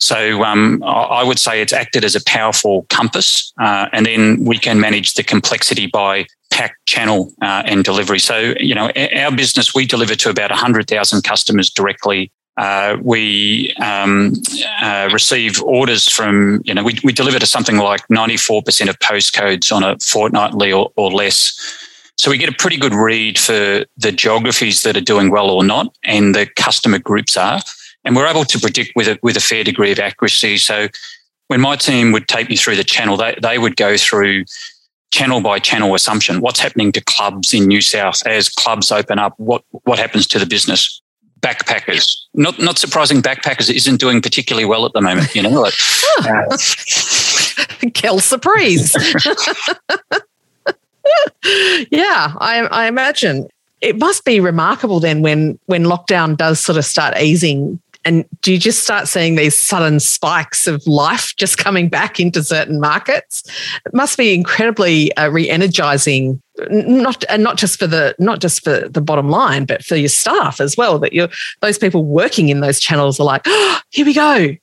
So 0.00 0.42
um, 0.44 0.82
I 0.84 1.22
would 1.22 1.38
say 1.38 1.62
it's 1.62 1.72
acted 1.72 2.04
as 2.04 2.16
a 2.16 2.24
powerful 2.24 2.86
compass, 2.88 3.52
uh, 3.60 3.86
and 3.92 4.04
then 4.04 4.44
we 4.44 4.58
can 4.58 4.80
manage 4.80 5.14
the 5.14 5.22
complexity 5.22 5.86
by 5.86 6.26
pack 6.50 6.76
channel 6.86 7.32
uh, 7.42 7.62
and 7.64 7.84
delivery. 7.84 8.18
So 8.18 8.54
you 8.58 8.74
know, 8.74 8.90
our 9.14 9.30
business 9.30 9.74
we 9.74 9.86
deliver 9.86 10.14
to 10.16 10.30
about 10.30 10.50
100,000 10.50 11.22
customers 11.22 11.70
directly 11.70 12.32
uh, 12.60 12.98
we 13.02 13.72
um, 13.76 14.34
uh, 14.82 15.08
receive 15.10 15.62
orders 15.62 16.06
from, 16.06 16.60
you 16.66 16.74
know, 16.74 16.84
we, 16.84 16.98
we 17.02 17.10
deliver 17.10 17.38
to 17.38 17.46
something 17.46 17.78
like 17.78 18.06
94% 18.08 18.90
of 18.90 18.98
postcodes 18.98 19.74
on 19.74 19.82
a 19.82 19.98
fortnightly 19.98 20.70
or, 20.70 20.92
or 20.96 21.10
less. 21.10 21.58
So 22.18 22.30
we 22.30 22.36
get 22.36 22.50
a 22.50 22.54
pretty 22.54 22.76
good 22.76 22.92
read 22.92 23.38
for 23.38 23.86
the 23.96 24.12
geographies 24.12 24.82
that 24.82 24.94
are 24.94 25.00
doing 25.00 25.30
well 25.30 25.48
or 25.48 25.64
not, 25.64 25.96
and 26.04 26.34
the 26.34 26.46
customer 26.56 26.98
groups 26.98 27.34
are. 27.38 27.60
And 28.04 28.14
we're 28.14 28.26
able 28.26 28.44
to 28.44 28.58
predict 28.58 28.92
with 28.94 29.08
a, 29.08 29.18
with 29.22 29.38
a 29.38 29.40
fair 29.40 29.64
degree 29.64 29.92
of 29.92 29.98
accuracy. 29.98 30.58
So 30.58 30.88
when 31.48 31.62
my 31.62 31.76
team 31.76 32.12
would 32.12 32.28
take 32.28 32.50
me 32.50 32.56
through 32.56 32.76
the 32.76 32.84
channel, 32.84 33.16
they, 33.16 33.38
they 33.40 33.58
would 33.58 33.76
go 33.76 33.96
through 33.96 34.44
channel 35.10 35.40
by 35.40 35.60
channel 35.60 35.94
assumption. 35.94 36.42
What's 36.42 36.60
happening 36.60 36.92
to 36.92 37.00
clubs 37.00 37.54
in 37.54 37.68
New 37.68 37.80
South 37.80 38.20
as 38.26 38.50
clubs 38.50 38.92
open 38.92 39.18
up? 39.18 39.32
What, 39.38 39.64
what 39.70 39.98
happens 39.98 40.26
to 40.26 40.38
the 40.38 40.46
business? 40.46 41.00
Backpackers. 41.40 42.16
Not 42.34 42.58
not 42.58 42.78
surprising, 42.78 43.22
backpackers 43.22 43.74
isn't 43.74 43.98
doing 44.00 44.20
particularly 44.22 44.64
well 44.66 44.86
at 44.86 44.92
the 44.92 45.00
moment. 45.00 45.34
You 45.34 45.42
know, 45.42 45.50
like, 45.60 45.74
uh, 46.24 48.18
surprise. 48.18 48.94
yeah, 51.90 52.34
I, 52.38 52.68
I 52.70 52.86
imagine 52.86 53.48
it 53.80 53.98
must 53.98 54.24
be 54.24 54.40
remarkable 54.40 55.00
then 55.00 55.22
when 55.22 55.58
when 55.66 55.84
lockdown 55.84 56.36
does 56.36 56.60
sort 56.60 56.78
of 56.78 56.84
start 56.84 57.16
easing 57.18 57.80
and 58.04 58.24
do 58.40 58.52
you 58.52 58.58
just 58.58 58.82
start 58.82 59.08
seeing 59.08 59.34
these 59.34 59.56
sudden 59.56 60.00
spikes 60.00 60.66
of 60.66 60.86
life 60.86 61.34
just 61.36 61.58
coming 61.58 61.88
back 61.88 62.18
into 62.18 62.42
certain 62.42 62.80
markets? 62.80 63.42
It 63.84 63.92
must 63.92 64.16
be 64.16 64.32
incredibly 64.32 65.14
uh, 65.16 65.28
re-energizing, 65.28 66.40
not 66.70 67.24
and 67.28 67.42
not 67.42 67.56
just 67.56 67.78
for 67.78 67.86
the 67.86 68.14
not 68.18 68.40
just 68.40 68.64
for 68.64 68.88
the 68.88 69.00
bottom 69.00 69.28
line, 69.28 69.64
but 69.64 69.84
for 69.84 69.96
your 69.96 70.08
staff 70.08 70.60
as 70.60 70.76
well. 70.76 70.98
That 70.98 71.12
you 71.12 71.28
those 71.60 71.78
people 71.78 72.04
working 72.04 72.48
in 72.48 72.60
those 72.60 72.80
channels 72.80 73.20
are 73.20 73.24
like, 73.24 73.42
oh, 73.46 73.80
here 73.90 74.06
we 74.06 74.14
go. 74.14 74.56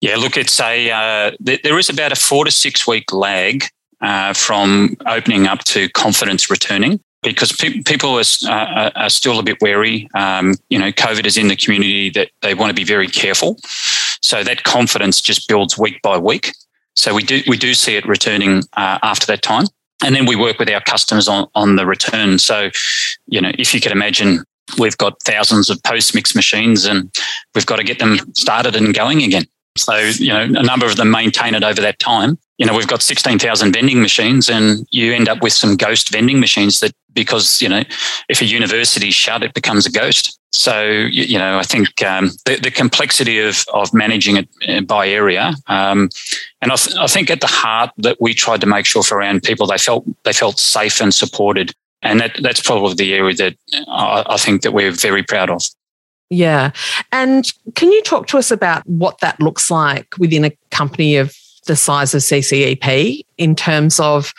Yeah, 0.00 0.16
look, 0.16 0.36
it's 0.36 0.58
a 0.60 0.90
uh, 0.90 1.36
there 1.40 1.78
is 1.78 1.88
about 1.88 2.12
a 2.12 2.16
four 2.16 2.44
to 2.44 2.50
six 2.50 2.86
week 2.86 3.12
lag 3.12 3.64
uh, 4.00 4.32
from 4.32 4.96
opening 5.06 5.46
up 5.46 5.60
to 5.64 5.88
confidence 5.90 6.50
returning 6.50 7.00
because 7.22 7.52
pe- 7.52 7.82
people 7.82 8.18
are, 8.18 8.24
uh, 8.48 8.90
are, 8.96 9.10
still 9.10 9.38
a 9.38 9.44
bit 9.44 9.60
wary. 9.60 10.08
Um, 10.14 10.56
you 10.70 10.78
know, 10.78 10.90
COVID 10.90 11.24
is 11.24 11.36
in 11.36 11.46
the 11.46 11.54
community 11.54 12.10
that 12.10 12.30
they 12.40 12.54
want 12.54 12.70
to 12.70 12.74
be 12.74 12.84
very 12.84 13.06
careful. 13.06 13.58
So 14.22 14.42
that 14.42 14.64
confidence 14.64 15.20
just 15.20 15.48
builds 15.48 15.78
week 15.78 16.02
by 16.02 16.18
week. 16.18 16.52
So 16.96 17.14
we 17.14 17.22
do 17.22 17.42
we 17.46 17.56
do 17.56 17.74
see 17.74 17.96
it 17.96 18.06
returning 18.06 18.64
uh, 18.76 18.98
after 19.02 19.26
that 19.26 19.42
time, 19.42 19.66
and 20.02 20.14
then 20.14 20.26
we 20.26 20.36
work 20.36 20.58
with 20.58 20.70
our 20.70 20.80
customers 20.80 21.28
on 21.28 21.48
on 21.54 21.76
the 21.76 21.86
return. 21.86 22.38
So, 22.38 22.70
you 23.26 23.40
know, 23.40 23.52
if 23.58 23.74
you 23.74 23.80
could 23.80 23.92
imagine, 23.92 24.44
we've 24.78 24.96
got 24.98 25.22
thousands 25.22 25.70
of 25.70 25.82
post 25.82 26.14
mix 26.14 26.34
machines, 26.34 26.84
and 26.84 27.14
we've 27.54 27.66
got 27.66 27.76
to 27.76 27.84
get 27.84 27.98
them 27.98 28.18
started 28.34 28.76
and 28.76 28.94
going 28.94 29.22
again. 29.22 29.44
So, 29.76 29.96
you 29.96 30.28
know, 30.28 30.42
a 30.42 30.62
number 30.62 30.86
of 30.86 30.96
them 30.96 31.10
maintain 31.10 31.54
it 31.54 31.64
over 31.64 31.80
that 31.80 31.98
time. 31.98 32.38
You 32.58 32.66
know, 32.66 32.76
we've 32.76 32.86
got 32.86 33.02
16,000 33.02 33.72
vending 33.72 34.02
machines 34.02 34.48
and 34.50 34.86
you 34.90 35.12
end 35.12 35.28
up 35.28 35.42
with 35.42 35.54
some 35.54 35.76
ghost 35.76 36.10
vending 36.10 36.40
machines 36.40 36.80
that, 36.80 36.92
because, 37.14 37.62
you 37.62 37.68
know, 37.68 37.82
if 38.28 38.40
a 38.40 38.44
university 38.44 39.10
shut, 39.10 39.42
it 39.42 39.54
becomes 39.54 39.86
a 39.86 39.90
ghost. 39.90 40.38
So, 40.52 40.82
you 40.82 41.38
know, 41.38 41.58
I 41.58 41.62
think 41.62 42.02
um, 42.02 42.28
the, 42.44 42.56
the, 42.62 42.70
complexity 42.70 43.40
of, 43.40 43.64
of 43.72 43.94
managing 43.94 44.36
it 44.36 44.48
uh, 44.68 44.82
by 44.82 45.08
area, 45.08 45.54
um, 45.66 46.10
and 46.60 46.70
I, 46.70 46.76
th- 46.76 46.96
I, 46.98 47.06
think 47.06 47.30
at 47.30 47.40
the 47.40 47.46
heart 47.46 47.90
that 47.96 48.18
we 48.20 48.34
tried 48.34 48.60
to 48.60 48.66
make 48.66 48.84
sure 48.84 49.02
for 49.02 49.16
around 49.16 49.44
people 49.44 49.66
they 49.66 49.78
felt 49.78 50.04
they 50.24 50.32
felt 50.34 50.58
safe 50.58 51.00
and 51.00 51.12
supported, 51.12 51.74
and 52.02 52.20
that, 52.20 52.36
that's 52.42 52.60
probably 52.60 52.94
the 52.94 53.14
area 53.14 53.34
that 53.36 53.56
I, 53.88 54.24
I 54.26 54.36
think 54.36 54.60
that 54.62 54.72
we're 54.72 54.92
very 54.92 55.22
proud 55.22 55.48
of. 55.48 55.62
Yeah. 56.32 56.72
And 57.12 57.50
can 57.74 57.92
you 57.92 58.02
talk 58.02 58.26
to 58.28 58.38
us 58.38 58.50
about 58.50 58.86
what 58.86 59.20
that 59.20 59.38
looks 59.40 59.70
like 59.70 60.16
within 60.18 60.44
a 60.44 60.56
company 60.70 61.16
of 61.16 61.34
the 61.66 61.76
size 61.76 62.14
of 62.14 62.22
CCEP 62.22 63.24
in 63.36 63.54
terms 63.54 64.00
of 64.00 64.32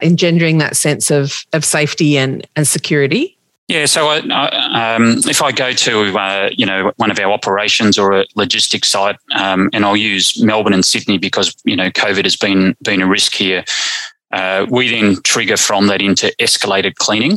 engendering 0.00 0.58
that 0.58 0.76
sense 0.76 1.12
of, 1.12 1.44
of 1.52 1.64
safety 1.64 2.18
and, 2.18 2.46
and 2.56 2.66
security? 2.66 3.37
Yeah, 3.68 3.84
so 3.84 4.08
I, 4.08 4.22
I, 4.30 4.94
um, 4.94 5.18
if 5.26 5.42
I 5.42 5.52
go 5.52 5.72
to 5.72 6.18
uh, 6.18 6.50
you 6.56 6.64
know 6.64 6.92
one 6.96 7.10
of 7.10 7.18
our 7.18 7.30
operations 7.30 7.98
or 7.98 8.20
a 8.20 8.26
logistics 8.34 8.88
site, 8.88 9.16
um, 9.36 9.68
and 9.74 9.84
I'll 9.84 9.96
use 9.96 10.42
Melbourne 10.42 10.72
and 10.72 10.84
Sydney 10.84 11.18
because 11.18 11.54
you 11.64 11.76
know 11.76 11.90
COVID 11.90 12.24
has 12.24 12.34
been 12.34 12.74
been 12.82 13.02
a 13.02 13.06
risk 13.06 13.34
here. 13.34 13.64
Uh, 14.32 14.66
we 14.70 14.90
then 14.90 15.20
trigger 15.22 15.56
from 15.56 15.86
that 15.88 16.00
into 16.00 16.34
escalated 16.40 16.96
cleaning. 16.96 17.36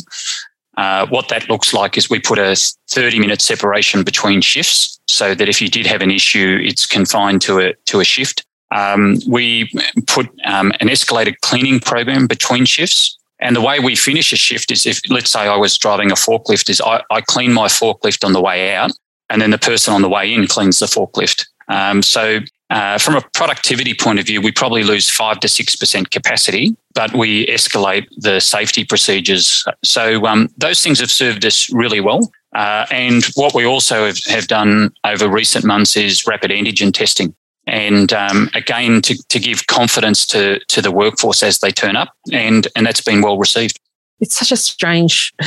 Uh, 0.78 1.06
what 1.08 1.28
that 1.28 1.50
looks 1.50 1.74
like 1.74 1.98
is 1.98 2.10
we 2.10 2.20
put 2.20 2.40
a 2.40 2.56
30 2.90 3.20
minute 3.20 3.42
separation 3.42 4.04
between 4.04 4.42
shifts 4.42 5.00
so 5.08 5.36
that 5.36 5.50
if 5.50 5.62
you 5.62 5.70
did 5.70 5.86
have 5.86 6.02
an 6.02 6.12
issue, 6.12 6.60
it's 6.62 6.86
confined 6.86 7.42
to 7.42 7.60
a, 7.60 7.74
to 7.86 8.00
a 8.00 8.04
shift. 8.06 8.46
Um, 8.72 9.18
we 9.28 9.70
put 10.08 10.28
um, 10.46 10.72
an 10.80 10.88
escalated 10.88 11.36
cleaning 11.42 11.82
program 11.82 12.26
between 12.26 12.64
shifts. 12.66 13.18
And 13.42 13.56
the 13.56 13.62
way 13.62 13.80
we 13.80 13.96
finish 13.96 14.32
a 14.32 14.38
shift 14.38 14.72
is 14.72 14.86
if, 14.86 15.02
let's 15.10 15.32
say 15.32 15.42
I 15.42 15.58
was 15.58 15.78
driving 15.78 16.12
a 16.12 16.16
forklift, 16.16 16.70
is 16.70 16.80
I, 16.80 17.04
I 17.10 17.22
clean 17.22 17.52
my 17.52 17.68
forklift 17.68 18.24
on 18.24 18.34
the 18.34 18.42
way 18.42 18.74
out, 18.74 18.92
and 19.30 19.42
then 19.42 19.52
the 19.52 19.58
person 19.58 19.94
on 19.94 20.02
the 20.02 20.10
way 20.10 20.34
in 20.34 20.48
cleans 20.48 20.80
the 20.80 20.86
forklift. 20.86 21.48
Um, 21.68 22.04
so 22.04 22.40
uh, 22.70 22.98
from 22.98 23.16
a 23.16 23.22
productivity 23.34 23.94
point 23.94 24.20
of 24.20 24.26
view, 24.26 24.42
we 24.42 24.52
probably 24.52 24.84
lose 24.84 25.10
five 25.10 25.40
to 25.42 25.48
six 25.48 25.76
percent 25.76 26.12
capacity, 26.12 26.76
but 26.94 27.14
we 27.14 27.48
escalate 27.48 28.08
the 28.18 28.40
safety 28.40 28.86
procedures. 28.86 29.66
So 29.84 30.26
um, 30.26 30.50
those 30.58 30.82
things 30.82 31.00
have 31.00 31.12
served 31.12 31.46
us 31.46 31.72
really 31.74 32.00
well. 32.00 32.32
Uh, 32.56 32.86
and 32.92 33.24
what 33.36 33.54
we 33.54 33.66
also 33.66 34.06
have, 34.06 34.20
have, 34.26 34.48
done 34.48 34.94
over 35.06 35.30
recent 35.30 35.64
months 35.64 35.96
is 35.96 36.28
rapid 36.28 36.52
antigen 36.52 36.94
testing. 36.94 37.34
And 37.72 38.12
um, 38.12 38.50
again, 38.54 39.02
to, 39.04 39.16
to 39.30 39.40
give 39.40 39.68
confidence 39.68 40.26
to, 40.28 40.60
to 40.60 40.82
the 40.82 40.92
workforce 40.92 41.42
as 41.42 41.60
they 41.60 41.72
turn 41.72 41.96
up, 41.96 42.14
and, 42.32 42.68
and 42.76 42.86
that's 42.86 43.02
been 43.02 43.22
well 43.22 43.38
received. 43.38 43.80
It's 44.20 44.36
such 44.36 44.52
a 44.52 44.58
strange, 44.58 45.34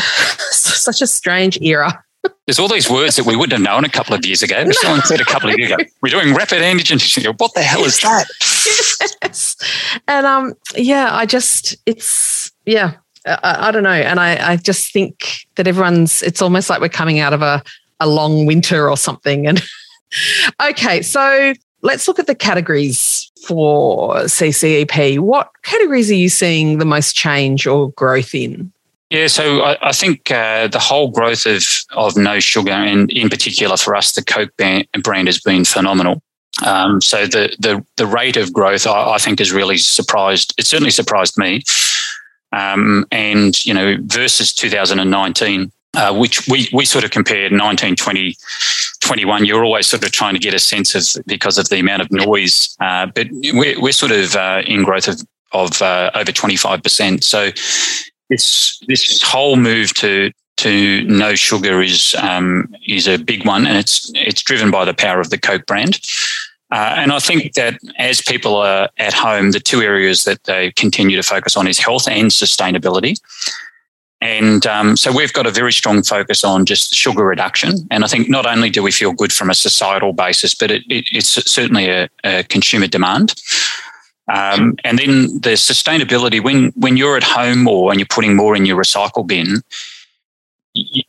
such 0.51 1.03
a 1.03 1.07
strange 1.07 1.61
era 1.61 2.03
there's 2.47 2.59
all 2.59 2.69
these 2.69 2.91
words 2.91 3.17
that 3.17 3.27
we 3.27 3.37
wouldn't 3.37 3.53
have 3.53 3.63
known 3.63 3.85
a 3.85 3.89
couple 3.89 4.15
of 4.15 4.25
years 4.25 4.43
ago. 4.43 4.65
Someone 4.73 5.03
said 5.03 5.21
a 5.21 5.25
couple 5.25 5.51
of 5.51 5.59
years 5.59 5.73
ago, 5.73 5.83
we're 6.03 6.11
doing 6.11 6.35
rapid 6.35 6.61
antigen. 6.61 7.35
What 7.39 7.55
the 7.55 7.63
hell 7.63 7.85
is 7.85 8.01
that? 8.01 8.27
yes. 9.23 9.57
And 10.09 10.27
um, 10.27 10.55
yeah, 10.77 11.09
I 11.13 11.27
just, 11.27 11.77
it's, 11.87 12.53
yeah, 12.67 12.95
I, 13.27 13.69
I 13.69 13.71
don't 13.71 13.83
know. 13.83 13.91
And 13.91 14.21
I, 14.21 14.53
I 14.53 14.57
just 14.57 14.93
think 14.93 15.47
that 15.57 15.67
everyone's, 15.67 16.23
it's 16.23 16.43
almost 16.43 16.69
like 16.69 16.81
we're 16.81 16.89
coming 16.89 17.19
out 17.19 17.33
of 17.33 17.43
a, 17.43 17.63
a 18.01 18.07
long 18.07 18.47
winter 18.47 18.91
or 18.91 18.97
something. 18.97 19.47
And 19.47 19.63
okay, 20.63 21.03
so 21.03 21.55
let's 21.85 22.09
look 22.09 22.19
at 22.19 22.27
the 22.27 22.35
categories 22.35 23.31
for 23.47 24.15
CCEP. 24.15 25.21
What 25.21 25.51
categories 25.63 26.11
are 26.11 26.15
you 26.15 26.29
seeing 26.29 26.79
the 26.79 26.85
most 26.85 27.15
change 27.15 27.67
or 27.67 27.93
growth 27.93 28.35
in? 28.35 28.73
Yeah, 29.11 29.29
so 29.29 29.61
I, 29.61 29.91
I 29.91 29.93
think 29.93 30.31
uh, 30.31 30.67
the 30.67 30.81
whole 30.81 31.11
growth 31.11 31.47
of 31.47 31.63
of 31.93 32.17
no 32.17 32.41
sugar, 32.41 32.73
and 32.73 33.13
in 33.13 33.29
particular 33.29 33.77
for 33.77 33.95
us, 33.95 34.13
the 34.13 34.25
Coke 34.25 34.51
brand 34.57 35.29
has 35.29 35.41
been 35.41 35.65
phenomenal. 35.65 36.21
Um, 36.65 37.01
so 37.01 37.27
the 37.27 37.55
the 37.61 37.85
the 37.97 38.07
rate 38.07 38.37
of 38.37 38.53
growth, 38.53 38.87
I, 38.87 39.13
I, 39.13 39.19
think, 39.19 39.39
has 39.39 39.53
really 39.53 39.77
surprised. 39.77 40.55
It 40.59 40.67
certainly 40.67 40.91
surprised 40.91 41.39
me. 41.39 41.63
Um, 42.51 43.05
and 43.13 43.65
you 43.65 43.75
know, 43.75 43.97
versus 44.01 44.55
2019, 44.55 45.71
uh, 45.97 46.15
which 46.15 46.47
we, 46.49 46.69
we 46.73 46.85
sort 46.85 47.05
of 47.05 47.11
compared 47.11 47.53
19, 47.53 47.97
20, 47.97 48.37
21. 49.01 49.45
You're 49.45 49.65
always 49.65 49.87
sort 49.87 50.05
of 50.05 50.13
trying 50.13 50.35
to 50.35 50.41
get 50.41 50.55
a 50.55 50.59
sense 50.59 50.95
of 50.95 51.25
because 51.27 51.59
of 51.59 51.69
the 51.69 51.79
amount 51.79 52.03
of 52.03 52.11
noise, 52.11 52.77
uh, 52.81 53.07
but 53.07 53.29
we're, 53.53 53.81
we're 53.81 53.93
sort 53.93 54.13
of 54.13 54.35
uh, 54.37 54.63
in 54.67 54.83
growth 54.83 55.09
of, 55.09 55.21
of 55.53 55.83
uh, 55.83 56.11
over 56.15 56.33
25%. 56.33 57.23
So 57.23 57.51
this 58.31 58.79
this 58.89 59.23
whole 59.23 59.57
move 59.57 59.93
to 59.95 60.33
to 60.57 61.05
no 61.05 61.35
sugar 61.35 61.83
is 61.83 62.15
um, 62.19 62.75
is 62.87 63.07
a 63.07 63.19
big 63.19 63.47
one, 63.47 63.67
and 63.67 63.77
it's 63.77 64.11
it's 64.15 64.43
driven 64.43 64.71
by 64.71 64.85
the 64.85 64.95
power 64.95 65.21
of 65.21 65.31
the 65.31 65.39
Coke 65.39 65.67
brand. 65.67 66.01
Uh, 66.71 66.95
and 66.97 67.13
I 67.13 67.19
think 67.19 67.53
that 67.55 67.79
as 67.99 68.21
people 68.21 68.57
are 68.57 68.89
at 68.99 69.13
home, 69.13 69.53
the 69.53 69.61
two 69.61 69.83
areas 69.83 70.25
that 70.25 70.43
they 70.45 70.73
continue 70.73 71.17
to 71.17 71.23
focus 71.23 71.57
on 71.57 71.69
is 71.69 71.79
health 71.79 72.09
and 72.09 72.31
sustainability. 72.31 73.21
And 74.25 74.67
um, 74.67 74.97
so 74.97 75.13
we've 75.13 75.35
got 75.35 75.47
a 75.47 75.51
very 75.51 75.73
strong 75.73 76.03
focus 76.03 76.45
on 76.45 76.65
just 76.65 76.95
sugar 76.95 77.27
reduction. 77.27 77.87
And 77.91 78.05
I 78.05 78.07
think 78.07 78.31
not 78.31 78.47
only 78.47 78.71
do 78.71 78.83
we 78.83 78.91
feel 78.91 79.13
good 79.13 79.35
from 79.35 79.51
a 79.51 79.55
societal 79.55 80.15
basis, 80.15 80.55
but 80.55 80.71
it, 80.71 80.83
it, 80.89 81.05
it's 81.13 81.29
certainly 81.29 81.91
a, 81.91 82.09
a 82.25 82.43
consumer 82.45 82.87
demand. 82.87 83.35
Um, 84.33 84.77
and 84.83 84.99
then 84.99 85.27
the 85.43 85.57
sustainability 85.57 86.43
when 86.43 86.73
when 86.75 86.97
you're 86.97 87.19
at 87.19 87.23
home 87.23 87.69
or 87.69 87.85
when 87.85 87.99
you're 87.99 88.07
putting 88.07 88.35
more 88.35 88.57
in 88.57 88.65
your 88.65 88.83
recycle 88.83 89.27
bin, 89.27 89.63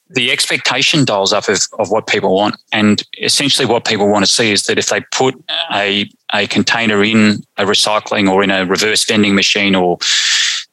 the 0.09 0.29
expectation 0.29 1.05
dials 1.05 1.31
up 1.31 1.47
of, 1.47 1.61
of 1.79 1.89
what 1.91 2.07
people 2.07 2.35
want. 2.35 2.57
And 2.73 3.01
essentially, 3.21 3.65
what 3.65 3.85
people 3.85 4.09
want 4.09 4.25
to 4.25 4.31
see 4.31 4.51
is 4.51 4.65
that 4.65 4.77
if 4.77 4.89
they 4.89 4.99
put 5.13 5.41
a, 5.73 6.09
a 6.33 6.47
container 6.47 7.01
in 7.01 7.45
a 7.55 7.63
recycling 7.63 8.29
or 8.29 8.43
in 8.43 8.51
a 8.51 8.65
reverse 8.65 9.05
vending 9.05 9.35
machine, 9.35 9.73
or 9.73 9.97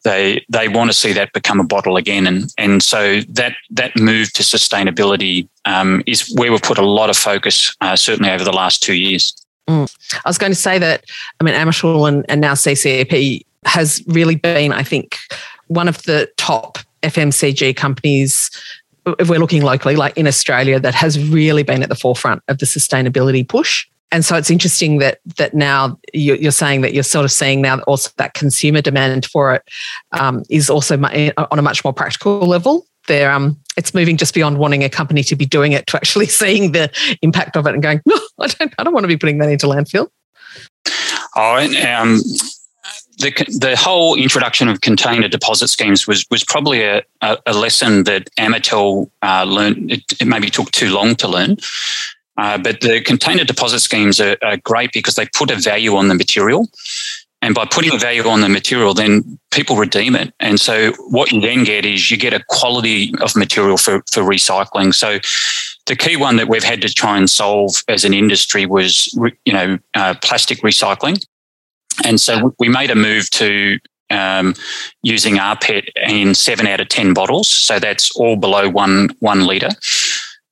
they 0.04 0.44
they 0.48 0.68
want 0.68 0.90
to 0.90 0.96
see 0.96 1.12
that 1.12 1.32
become 1.32 1.60
a 1.60 1.64
bottle 1.64 1.96
again. 1.96 2.26
And 2.26 2.52
and 2.58 2.82
so 2.82 3.20
that 3.20 3.54
that 3.70 3.96
move 3.96 4.32
to 4.34 4.42
sustainability 4.42 5.48
um, 5.64 6.02
is 6.06 6.32
where 6.36 6.50
we've 6.50 6.62
put 6.62 6.78
a 6.78 6.86
lot 6.86 7.10
of 7.10 7.16
focus, 7.16 7.76
uh, 7.80 7.96
certainly 7.96 8.30
over 8.30 8.44
the 8.44 8.52
last 8.52 8.82
two 8.82 8.94
years. 8.94 9.34
Mm. 9.68 9.94
I 10.24 10.28
was 10.28 10.38
going 10.38 10.52
to 10.52 10.56
say 10.56 10.78
that, 10.78 11.04
I 11.40 11.44
mean, 11.44 11.54
Amatil 11.54 12.08
and, 12.08 12.26
and 12.28 12.40
now 12.40 12.54
CCEP 12.54 13.42
has 13.64 14.02
really 14.08 14.34
been, 14.34 14.72
I 14.72 14.82
think, 14.82 15.16
one 15.68 15.88
of 15.88 16.02
the 16.02 16.30
top 16.36 16.78
FMCG 17.02 17.76
companies, 17.76 18.50
if 19.18 19.28
we're 19.28 19.38
looking 19.38 19.62
locally, 19.62 19.96
like 19.96 20.16
in 20.16 20.26
Australia, 20.26 20.80
that 20.80 20.94
has 20.94 21.22
really 21.28 21.62
been 21.62 21.82
at 21.82 21.88
the 21.88 21.94
forefront 21.94 22.42
of 22.48 22.58
the 22.58 22.66
sustainability 22.66 23.48
push. 23.48 23.86
And 24.12 24.24
so 24.24 24.36
it's 24.36 24.50
interesting 24.50 24.98
that 24.98 25.18
that 25.36 25.54
now 25.54 25.98
you're 26.14 26.52
saying 26.52 26.82
that 26.82 26.94
you're 26.94 27.02
sort 27.02 27.24
of 27.24 27.32
seeing 27.32 27.62
now 27.62 27.80
also 27.80 28.10
that 28.18 28.34
consumer 28.34 28.80
demand 28.80 29.26
for 29.26 29.54
it 29.54 29.62
um, 30.12 30.44
is 30.48 30.70
also 30.70 30.96
on 30.96 31.58
a 31.58 31.62
much 31.62 31.82
more 31.82 31.92
practical 31.92 32.40
level 32.40 32.86
they're 33.08 33.30
um 33.30 33.58
it's 33.76 33.94
moving 33.94 34.16
just 34.16 34.34
beyond 34.34 34.58
wanting 34.58 34.84
a 34.84 34.88
company 34.88 35.22
to 35.24 35.36
be 35.36 35.46
doing 35.46 35.72
it 35.72 35.86
to 35.88 35.96
actually 35.96 36.26
seeing 36.40 36.72
the 36.72 36.90
impact 37.22 37.56
of 37.56 37.66
it 37.66 37.74
and 37.74 37.82
going, 37.82 38.00
no, 38.06 38.18
I 38.38 38.46
don't 38.48 38.74
I 38.78 38.84
don't 38.84 38.94
want 38.94 39.04
to 39.04 39.08
be 39.08 39.16
putting 39.16 39.38
that 39.38 39.48
into 39.48 39.66
landfill. 39.66 40.08
Oh, 41.34 41.56
um, 41.56 42.20
the 43.18 43.30
the 43.60 43.76
whole 43.76 44.16
introduction 44.16 44.68
of 44.68 44.80
container 44.80 45.28
deposit 45.28 45.68
schemes 45.68 46.06
was 46.06 46.26
was 46.30 46.44
probably 46.44 46.82
a, 46.82 47.02
a, 47.22 47.38
a 47.46 47.52
lesson 47.52 48.04
that 48.04 48.28
Amatil 48.38 49.10
uh, 49.22 49.44
learned. 49.44 49.92
It, 49.92 50.02
it, 50.20 50.26
maybe 50.26 50.50
took 50.50 50.70
too 50.72 50.90
long 50.90 51.14
to 51.16 51.28
learn. 51.28 51.56
Uh, 52.38 52.58
but 52.58 52.80
the 52.80 53.00
container 53.00 53.44
deposit 53.44 53.80
schemes 53.80 54.20
are, 54.20 54.36
are, 54.42 54.56
great 54.58 54.90
because 54.92 55.16
they 55.16 55.26
put 55.34 55.50
a 55.50 55.56
value 55.56 55.96
on 55.96 56.08
the 56.08 56.14
material. 56.14 56.66
And 57.42 57.54
by 57.54 57.66
putting 57.66 57.92
a 57.92 57.98
value 57.98 58.26
on 58.26 58.40
the 58.40 58.48
material, 58.48 58.94
then 58.94 59.38
people 59.50 59.76
redeem 59.76 60.14
it. 60.14 60.32
And 60.38 60.60
so 60.60 60.92
what 61.10 61.32
you 61.32 61.40
then 61.40 61.64
get 61.64 61.84
is 61.84 62.10
you 62.10 62.16
get 62.16 62.32
a 62.32 62.42
quality 62.48 63.12
of 63.20 63.34
material 63.34 63.76
for, 63.76 64.02
for 64.12 64.22
recycling. 64.22 64.94
So 64.94 65.18
the 65.86 65.96
key 65.96 66.16
one 66.16 66.36
that 66.36 66.48
we've 66.48 66.62
had 66.62 66.80
to 66.82 66.88
try 66.88 67.18
and 67.18 67.28
solve 67.28 67.82
as 67.88 68.04
an 68.04 68.14
industry 68.14 68.64
was, 68.64 69.12
you 69.44 69.52
know, 69.52 69.78
uh, 69.94 70.14
plastic 70.22 70.60
recycling. 70.60 71.24
And 72.04 72.20
so 72.20 72.54
we 72.60 72.68
made 72.68 72.90
a 72.90 72.94
move 72.94 73.28
to 73.30 73.78
um, 74.10 74.54
using 75.02 75.34
rPET 75.34 75.88
in 75.96 76.34
seven 76.34 76.66
out 76.66 76.80
of 76.80 76.88
10 76.88 77.12
bottles. 77.12 77.48
So 77.48 77.78
that's 77.78 78.14
all 78.16 78.36
below 78.36 78.68
one, 78.68 79.10
one 79.18 79.44
litre. 79.44 79.70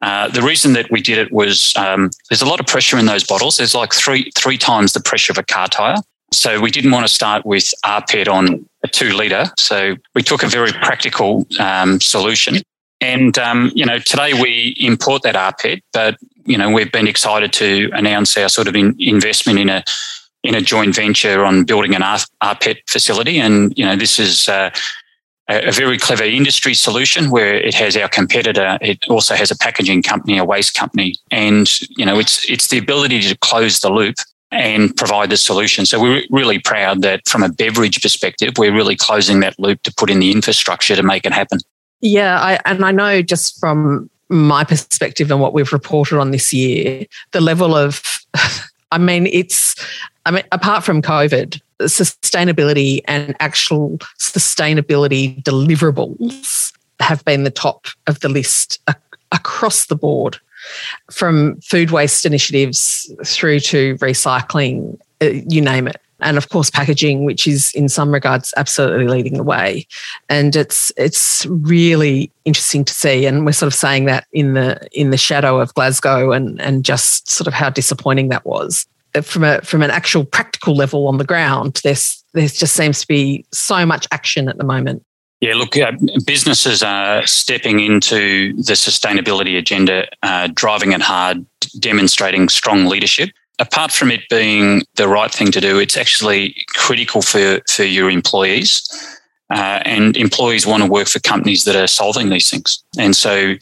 Uh, 0.03 0.29
the 0.29 0.43
reason 0.43 0.73
that 0.73 0.91
we 0.91 1.01
did 1.01 1.19
it 1.19 1.31
was 1.31 1.75
um, 1.77 2.11
there's 2.29 2.43
a 2.43 2.47
lot 2.47 2.61
of 2.61 2.67
pressure 2.67 2.99
in 2.99 3.07
those 3.07 3.25
bottles. 3.25 3.57
There's 3.57 3.75
like 3.75 3.93
three 3.93 4.31
three 4.35 4.57
times 4.57 4.93
the 4.93 5.01
pressure 5.01 5.33
of 5.33 5.39
a 5.39 5.43
car 5.43 5.69
tire. 5.69 5.97
So 6.33 6.61
we 6.61 6.71
didn't 6.71 6.93
want 6.93 7.07
to 7.07 7.13
start 7.13 7.45
with 7.45 7.73
rPET 7.85 8.29
on 8.29 8.65
a 8.85 8.89
two 8.89 9.11
litre. 9.11 9.47
So 9.59 9.97
we 10.15 10.23
took 10.23 10.43
a 10.43 10.47
very 10.47 10.73
practical 10.73 11.47
um, 11.59 12.01
solution. 12.01 12.63
And, 13.01 13.39
um, 13.39 13.73
you 13.75 13.85
know, 13.85 13.99
today 13.99 14.35
we 14.35 14.77
import 14.79 15.23
that 15.23 15.35
rPET, 15.35 15.81
but, 15.93 16.17
you 16.45 16.57
know, 16.57 16.71
we've 16.71 16.93
been 16.93 17.09
excited 17.09 17.53
to 17.55 17.91
announce 17.95 18.37
our 18.37 18.49
sort 18.49 18.69
of 18.69 18.77
in, 18.77 18.95
investment 18.99 19.59
in 19.59 19.71
a, 19.71 19.83
in 20.45 20.55
a 20.55 20.61
joint 20.61 20.95
venture 20.95 21.45
on 21.45 21.65
building 21.65 21.95
an 21.95 22.03
rPET 22.03 22.77
facility. 22.87 23.41
And, 23.41 23.77
you 23.77 23.85
know, 23.85 23.97
this 23.97 24.19
is 24.19 24.49
uh, 24.49 24.71
a 25.51 25.73
very 25.73 25.99
clever 25.99 26.25
industry 26.25 26.75
solution 26.75 27.31
where 27.31 27.55
it 27.55 27.75
has 27.75 27.97
our 27.97 28.09
competitor. 28.09 28.79
It 28.81 29.05
also 29.09 29.35
has 29.35 29.51
a 29.51 29.59
packaging 29.59 30.03
company, 30.03 30.39
a 30.39 30.45
waste 30.45 30.75
company. 30.75 31.17
And, 31.31 31.69
you 31.91 32.07
know, 32.07 32.19
it's, 32.19 32.49
it's 32.49 32.69
the 32.69 32.79
ability 32.79 33.21
to 33.23 33.37
close 33.39 33.81
the 33.81 33.91
loop 33.91 34.17
and 34.53 34.97
provide 34.97 35.31
the 35.31 35.37
solution. 35.37 35.87
So 35.87 36.01
we're 36.01 36.23
really 36.31 36.59
proud 36.59 37.03
that 37.03 37.27
from 37.29 37.43
a 37.43 37.49
beverage 37.49 38.01
perspective, 38.01 38.55
we're 38.59 38.75
really 38.75 38.97
closing 38.97 39.41
that 39.41 39.59
loop 39.59 39.83
to 39.83 39.95
put 39.95 40.11
in 40.11 40.21
the 40.21 40.33
infrastructure 40.33 40.97
to 40.97 41.03
make 41.03 41.25
it 41.25 41.33
happen. 41.33 41.59
Yeah, 42.01 42.41
I, 42.41 42.61
and 42.65 42.85
I 42.85 42.93
know 42.93 43.23
just 43.23 43.59
from 43.61 44.11
my 44.29 44.65
perspective 44.65 45.31
and 45.31 45.41
what 45.41 45.53
we've 45.53 45.73
reported 45.73 46.19
on 46.19 46.31
this 46.31 46.53
year, 46.53 47.07
the 47.33 47.41
level 47.41 47.75
of, 47.77 48.03
I 48.93 48.99
mean, 48.99 49.27
it's, 49.27 49.75
I 50.27 50.31
mean, 50.31 50.45
apart 50.53 50.85
from 50.85 51.03
COVID, 51.03 51.61
sustainability 51.83 53.03
and 53.07 53.35
actual 53.41 53.99
sustainability 54.19 55.43
deliverables 55.43 56.73
have 57.01 57.25
been 57.25 57.45
the 57.45 57.51
top 57.51 57.87
of 58.07 58.21
the 58.21 58.29
list 58.29 58.81
across 59.33 59.87
the 59.87 59.97
board 59.97 60.39
from 61.11 61.61
food 61.61 61.91
waste 61.91 62.27
initiatives 62.27 63.11
through 63.25 63.61
to 63.61 63.97
recycling, 63.97 64.99
uh, 65.23 65.27
you 65.27 65.61
name 65.61 65.87
it. 65.87 66.01
And 66.23 66.37
of 66.37 66.51
course, 66.51 66.69
packaging, 66.71 67.25
which 67.25 67.47
is 67.47 67.73
in 67.75 67.89
some 67.89 68.13
regards 68.13 68.53
absolutely 68.59 69.09
leading 69.09 69.39
the 69.39 69.43
way, 69.43 69.87
and 70.29 70.55
it's 70.55 70.93
it's 70.99 71.47
really 71.47 72.31
interesting 72.45 72.85
to 72.85 72.93
see. 72.93 73.25
And 73.25 73.47
we're 73.47 73.53
sort 73.53 73.69
of 73.69 73.75
saying 73.75 74.05
that 74.05 74.27
in 74.31 74.53
the 74.53 74.87
in 74.93 75.09
the 75.09 75.17
shadow 75.17 75.59
of 75.59 75.73
Glasgow, 75.73 76.33
and 76.33 76.61
and 76.61 76.85
just 76.85 77.31
sort 77.31 77.47
of 77.49 77.55
how 77.55 77.71
disappointing 77.71 78.29
that 78.29 78.45
was 78.45 78.87
from 79.23 79.45
a 79.45 79.61
from 79.63 79.83
an 79.83 79.91
actual 79.91 80.25
practical 80.25 80.75
level 80.75 81.09
on 81.09 81.19
the 81.19 81.25
ground. 81.25 81.81
There's 81.85 82.23
there 82.33 82.47
just 82.47 82.75
seems 82.75 83.01
to 83.01 83.09
be 83.09 83.45
so 83.53 83.85
much 83.85 84.07
action 84.13 84.49
at 84.49 84.59
the 84.59 84.65
moment. 84.65 85.05
Yeah, 85.41 85.55
look, 85.55 85.77
uh, 85.77 85.93
businesses 86.27 86.83
are 86.83 87.27
stepping 87.27 87.81
into 87.81 88.53
the 88.57 88.75
sustainability 88.75 89.59
agenda, 89.59 90.07
uh, 90.23 90.49
driving 90.53 90.93
it 90.93 91.01
hard, 91.01 91.47
demonstrating 91.79 92.51
strong 92.51 92.85
leadership. 92.85 93.31
Apart 93.59 93.91
from 93.91 94.11
it 94.11 94.21
being 94.29 94.83
the 94.97 95.09
right 95.09 95.31
thing 95.31 95.51
to 95.53 95.61
do, 95.61 95.79
it's 95.79 95.97
actually 95.97 96.55
critical 96.75 97.23
for, 97.23 97.61
for 97.71 97.85
your 97.85 98.11
employees. 98.11 98.87
Uh, 99.51 99.81
and 99.85 100.17
employees 100.17 100.67
want 100.67 100.83
to 100.83 100.89
work 100.89 101.09
for 101.09 101.21
companies 101.21 101.65
that 101.65 101.75
are 101.75 101.87
solving 101.87 102.29
these 102.29 102.51
things. 102.51 102.85
And 102.99 103.17
so, 103.17 103.55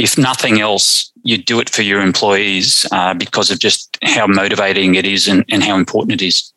if 0.00 0.16
nothing 0.16 0.60
else, 0.60 1.12
you 1.22 1.36
do 1.36 1.60
it 1.60 1.68
for 1.68 1.82
your 1.82 2.00
employees 2.00 2.86
uh, 2.90 3.14
because 3.14 3.50
of 3.50 3.58
just 3.58 3.98
how 4.02 4.26
motivating 4.26 4.94
it 4.94 5.04
is 5.04 5.28
and, 5.28 5.44
and 5.50 5.62
how 5.62 5.76
important 5.76 6.20
it 6.20 6.26
is. 6.26 6.52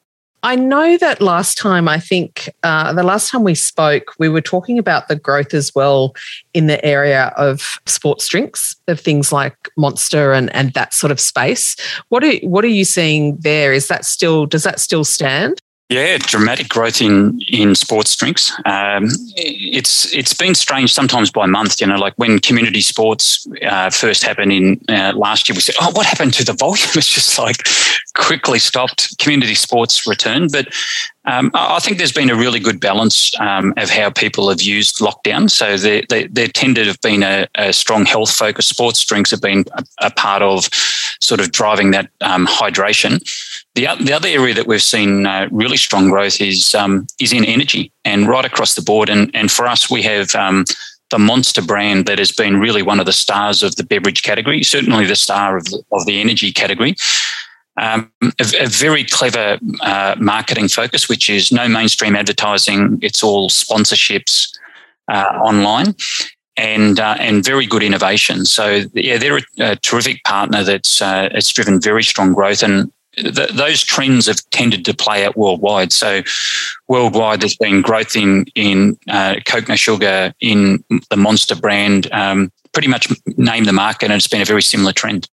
I 0.45 0.55
know 0.57 0.97
that 0.97 1.21
last 1.21 1.57
time, 1.57 1.87
I 1.87 1.99
think 1.99 2.49
uh, 2.63 2.91
the 2.91 3.03
last 3.03 3.29
time 3.29 3.43
we 3.43 3.55
spoke, 3.55 4.13
we 4.19 4.27
were 4.27 4.41
talking 4.41 4.77
about 4.77 5.07
the 5.07 5.15
growth 5.15 5.53
as 5.53 5.73
well 5.73 6.15
in 6.53 6.67
the 6.67 6.83
area 6.83 7.33
of 7.37 7.77
sports 7.85 8.27
drinks, 8.27 8.75
of 8.89 8.99
things 8.99 9.31
like 9.31 9.55
Monster 9.77 10.33
and, 10.33 10.53
and 10.53 10.73
that 10.73 10.93
sort 10.93 11.11
of 11.11 11.19
space. 11.19 11.77
What 12.09 12.25
are, 12.25 12.35
what 12.43 12.65
are 12.65 12.69
you 12.69 12.83
seeing 12.83 13.37
there? 13.37 13.71
Is 13.71 13.87
that 13.87 14.05
still, 14.05 14.45
does 14.45 14.63
that 14.63 14.81
still 14.81 15.05
stand? 15.05 15.61
Yeah, 15.93 16.17
dramatic 16.17 16.69
growth 16.69 17.01
in 17.01 17.39
in 17.47 17.75
sports 17.75 18.15
drinks. 18.15 18.51
Um, 18.65 19.09
it's 19.35 20.11
it's 20.11 20.33
been 20.33 20.55
strange 20.55 20.91
sometimes 20.91 21.29
by 21.29 21.45
month. 21.45 21.79
You 21.79 21.85
know, 21.85 21.97
like 21.97 22.13
when 22.15 22.39
community 22.39 22.81
sports 22.81 23.47
uh, 23.61 23.91
first 23.91 24.23
happened 24.23 24.51
in 24.51 24.81
uh, 24.89 25.13
last 25.15 25.47
year, 25.47 25.55
we 25.55 25.61
said, 25.61 25.75
"Oh, 25.79 25.91
what 25.91 26.07
happened 26.07 26.33
to 26.33 26.43
the 26.43 26.53
volume?" 26.53 26.87
It's 26.95 27.07
just 27.07 27.37
like 27.37 27.57
quickly 28.15 28.57
stopped. 28.57 29.15
Community 29.19 29.53
sports 29.53 30.07
returned, 30.07 30.51
but 30.51 30.67
um, 31.25 31.51
I 31.53 31.79
think 31.79 31.97
there's 31.97 32.11
been 32.11 32.29
a 32.29 32.35
really 32.35 32.59
good 32.59 32.79
balance 32.79 33.37
um, 33.39 33.73
of 33.77 33.89
how 33.89 34.09
people 34.09 34.49
have 34.49 34.61
used 34.61 34.97
lockdown. 34.97 35.49
So 35.49 35.77
there, 35.77 36.03
there, 36.09 36.27
there 36.27 36.47
tended 36.47 36.85
to 36.85 36.91
have 36.91 37.01
been 37.01 37.23
a, 37.23 37.47
a 37.55 37.71
strong 37.71 38.05
health 38.05 38.31
focus. 38.31 38.67
Sports 38.67 39.03
drinks 39.05 39.31
have 39.31 39.41
been 39.41 39.63
a, 39.73 39.83
a 39.99 40.11
part 40.11 40.41
of 40.41 40.67
sort 41.21 41.39
of 41.39 41.51
driving 41.51 41.91
that 41.91 42.09
um, 42.21 42.45
hydration. 42.45 43.21
The, 43.75 43.87
the 44.01 44.13
other 44.13 44.27
area 44.27 44.53
that 44.53 44.67
we've 44.67 44.83
seen 44.83 45.25
uh, 45.25 45.47
really 45.51 45.77
strong 45.77 46.09
growth 46.09 46.41
is 46.41 46.75
um, 46.75 47.07
is 47.19 47.33
in 47.33 47.45
energy 47.45 47.91
and 48.05 48.27
right 48.27 48.45
across 48.45 48.75
the 48.75 48.81
board. 48.81 49.09
And 49.09 49.31
and 49.33 49.51
for 49.51 49.65
us, 49.65 49.89
we 49.89 50.03
have 50.03 50.35
um, 50.35 50.65
the 51.09 51.19
Monster 51.19 51.61
brand 51.61 52.05
that 52.05 52.19
has 52.19 52.31
been 52.31 52.59
really 52.59 52.81
one 52.81 52.99
of 52.99 53.05
the 53.05 53.13
stars 53.13 53.63
of 53.63 53.75
the 53.75 53.83
beverage 53.83 54.23
category, 54.23 54.63
certainly 54.63 55.05
the 55.05 55.15
star 55.15 55.57
of 55.57 55.65
the, 55.65 55.81
of 55.91 56.05
the 56.05 56.19
energy 56.19 56.51
category. 56.51 56.95
Um, 57.75 58.11
a, 58.21 58.45
a, 58.61 58.67
very 58.67 59.03
clever 59.03 59.57
uh, 59.81 60.15
marketing 60.19 60.67
focus, 60.67 61.09
which 61.09 61.27
is 61.27 61.51
no 61.51 61.67
mainstream 61.67 62.15
advertising. 62.15 62.99
It's 63.01 63.23
all 63.23 63.49
sponsorships 63.49 64.55
uh, 65.07 65.39
online, 65.41 65.95
and 66.55 66.99
uh, 66.99 67.15
and 67.19 67.43
very 67.43 67.65
good 67.65 67.81
innovation. 67.81 68.45
So 68.45 68.81
yeah, 68.93 69.17
they're 69.17 69.37
a, 69.37 69.43
a 69.59 69.75
terrific 69.77 70.23
partner 70.23 70.63
that's 70.63 71.01
uh, 71.01 71.29
it's 71.31 71.51
driven 71.51 71.81
very 71.81 72.03
strong 72.03 72.33
growth, 72.33 72.61
and 72.61 72.91
th- 73.15 73.49
those 73.49 73.83
trends 73.83 74.27
have 74.27 74.47
tended 74.51 74.85
to 74.85 74.93
play 74.93 75.25
out 75.25 75.35
worldwide. 75.35 75.91
So 75.91 76.21
worldwide, 76.87 77.41
there's 77.41 77.57
been 77.57 77.81
growth 77.81 78.15
in 78.15 78.45
in 78.53 78.97
uh, 79.09 79.37
Coke 79.47 79.75
Sugar 79.75 80.33
in 80.39 80.83
the 81.09 81.17
Monster 81.17 81.55
brand. 81.55 82.07
Um, 82.11 82.51
pretty 82.71 82.87
much 82.87 83.07
name 83.37 83.63
the 83.63 83.73
market, 83.73 84.05
and 84.05 84.13
it's 84.13 84.27
been 84.27 84.41
a 84.41 84.45
very 84.45 84.61
similar 84.61 84.93
trend. 84.93 85.29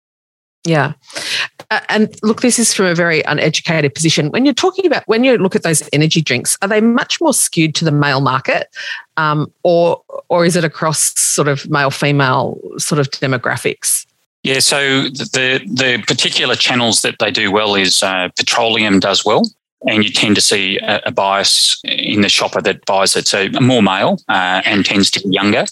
Yeah. 0.65 0.93
Uh, 1.71 1.79
and 1.89 2.15
look, 2.23 2.41
this 2.41 2.57
is 2.57 2.73
from 2.73 2.85
a 2.85 2.95
very 2.95 3.21
uneducated 3.23 3.93
position. 3.93 4.29
When 4.31 4.43
you're 4.43 4.53
talking 4.53 4.85
about, 4.85 5.03
when 5.07 5.23
you 5.23 5.37
look 5.37 5.55
at 5.55 5.63
those 5.63 5.87
energy 5.93 6.21
drinks, 6.21 6.57
are 6.61 6.67
they 6.67 6.81
much 6.81 7.21
more 7.21 7.33
skewed 7.33 7.75
to 7.75 7.85
the 7.85 7.91
male 7.91 8.21
market? 8.21 8.69
Um, 9.17 9.51
or, 9.63 10.01
or 10.29 10.45
is 10.45 10.55
it 10.55 10.63
across 10.63 11.17
sort 11.19 11.47
of 11.47 11.69
male 11.69 11.91
female 11.91 12.59
sort 12.77 12.99
of 12.99 13.09
demographics? 13.11 14.07
Yeah, 14.43 14.59
so 14.59 15.03
the 15.09 15.59
the 15.65 16.01
particular 16.07 16.55
channels 16.55 17.01
that 17.01 17.15
they 17.19 17.29
do 17.29 17.51
well 17.51 17.75
is 17.75 18.01
uh, 18.01 18.29
petroleum 18.37 19.01
does 19.01 19.25
well, 19.25 19.43
and 19.85 20.01
you 20.01 20.11
tend 20.11 20.35
to 20.35 20.41
see 20.41 20.79
a, 20.79 21.01
a, 21.07 21.11
bias 21.11 21.81
in 21.83 22.21
the 22.21 22.29
shopper 22.29 22.61
that 22.61 22.85
buys 22.85 23.17
it. 23.17 23.27
So 23.27 23.49
more 23.59 23.83
male 23.83 24.17
uh, 24.29 24.61
and 24.63 24.85
tends 24.85 25.11
to 25.11 25.27
be 25.27 25.35
younger 25.35 25.65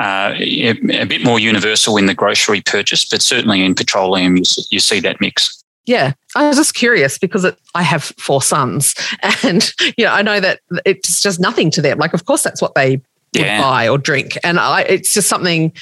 uh, 0.00 0.34
a 0.38 1.04
bit 1.04 1.22
more 1.22 1.38
universal 1.38 1.98
in 1.98 2.06
the 2.06 2.14
grocery 2.14 2.62
purchase, 2.62 3.04
but 3.04 3.20
certainly 3.20 3.62
in 3.62 3.74
petroleum, 3.74 4.38
you, 4.38 4.44
you 4.70 4.80
see 4.80 4.98
that 5.00 5.20
mix. 5.20 5.62
Yeah, 5.84 6.12
I 6.34 6.48
was 6.48 6.56
just 6.56 6.74
curious 6.74 7.18
because 7.18 7.44
it, 7.44 7.58
I 7.74 7.82
have 7.82 8.04
four 8.16 8.40
sons, 8.40 8.94
and 9.42 9.72
you 9.98 10.04
know 10.04 10.12
I 10.12 10.22
know 10.22 10.40
that 10.40 10.60
it's 10.86 11.20
just 11.20 11.38
nothing 11.38 11.70
to 11.72 11.82
them. 11.82 11.98
Like, 11.98 12.14
of 12.14 12.24
course, 12.24 12.42
that's 12.42 12.62
what 12.62 12.74
they 12.74 13.02
yeah. 13.32 13.60
buy 13.60 13.88
or 13.88 13.98
drink, 13.98 14.38
and 14.42 14.58
I, 14.58 14.82
it's 14.82 15.12
just 15.12 15.28
something, 15.28 15.72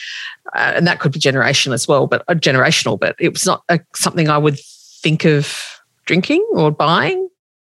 uh, 0.54 0.72
and 0.74 0.86
that 0.86 0.98
could 0.98 1.12
be 1.12 1.20
generation 1.20 1.72
as 1.72 1.86
well, 1.86 2.06
but 2.08 2.24
uh, 2.26 2.34
generational. 2.34 2.98
But 2.98 3.14
it 3.20 3.32
was 3.32 3.46
not 3.46 3.62
a, 3.68 3.78
something 3.94 4.28
I 4.28 4.38
would 4.38 4.58
think 5.02 5.24
of 5.26 5.56
drinking 6.06 6.44
or 6.54 6.72
buying. 6.72 7.28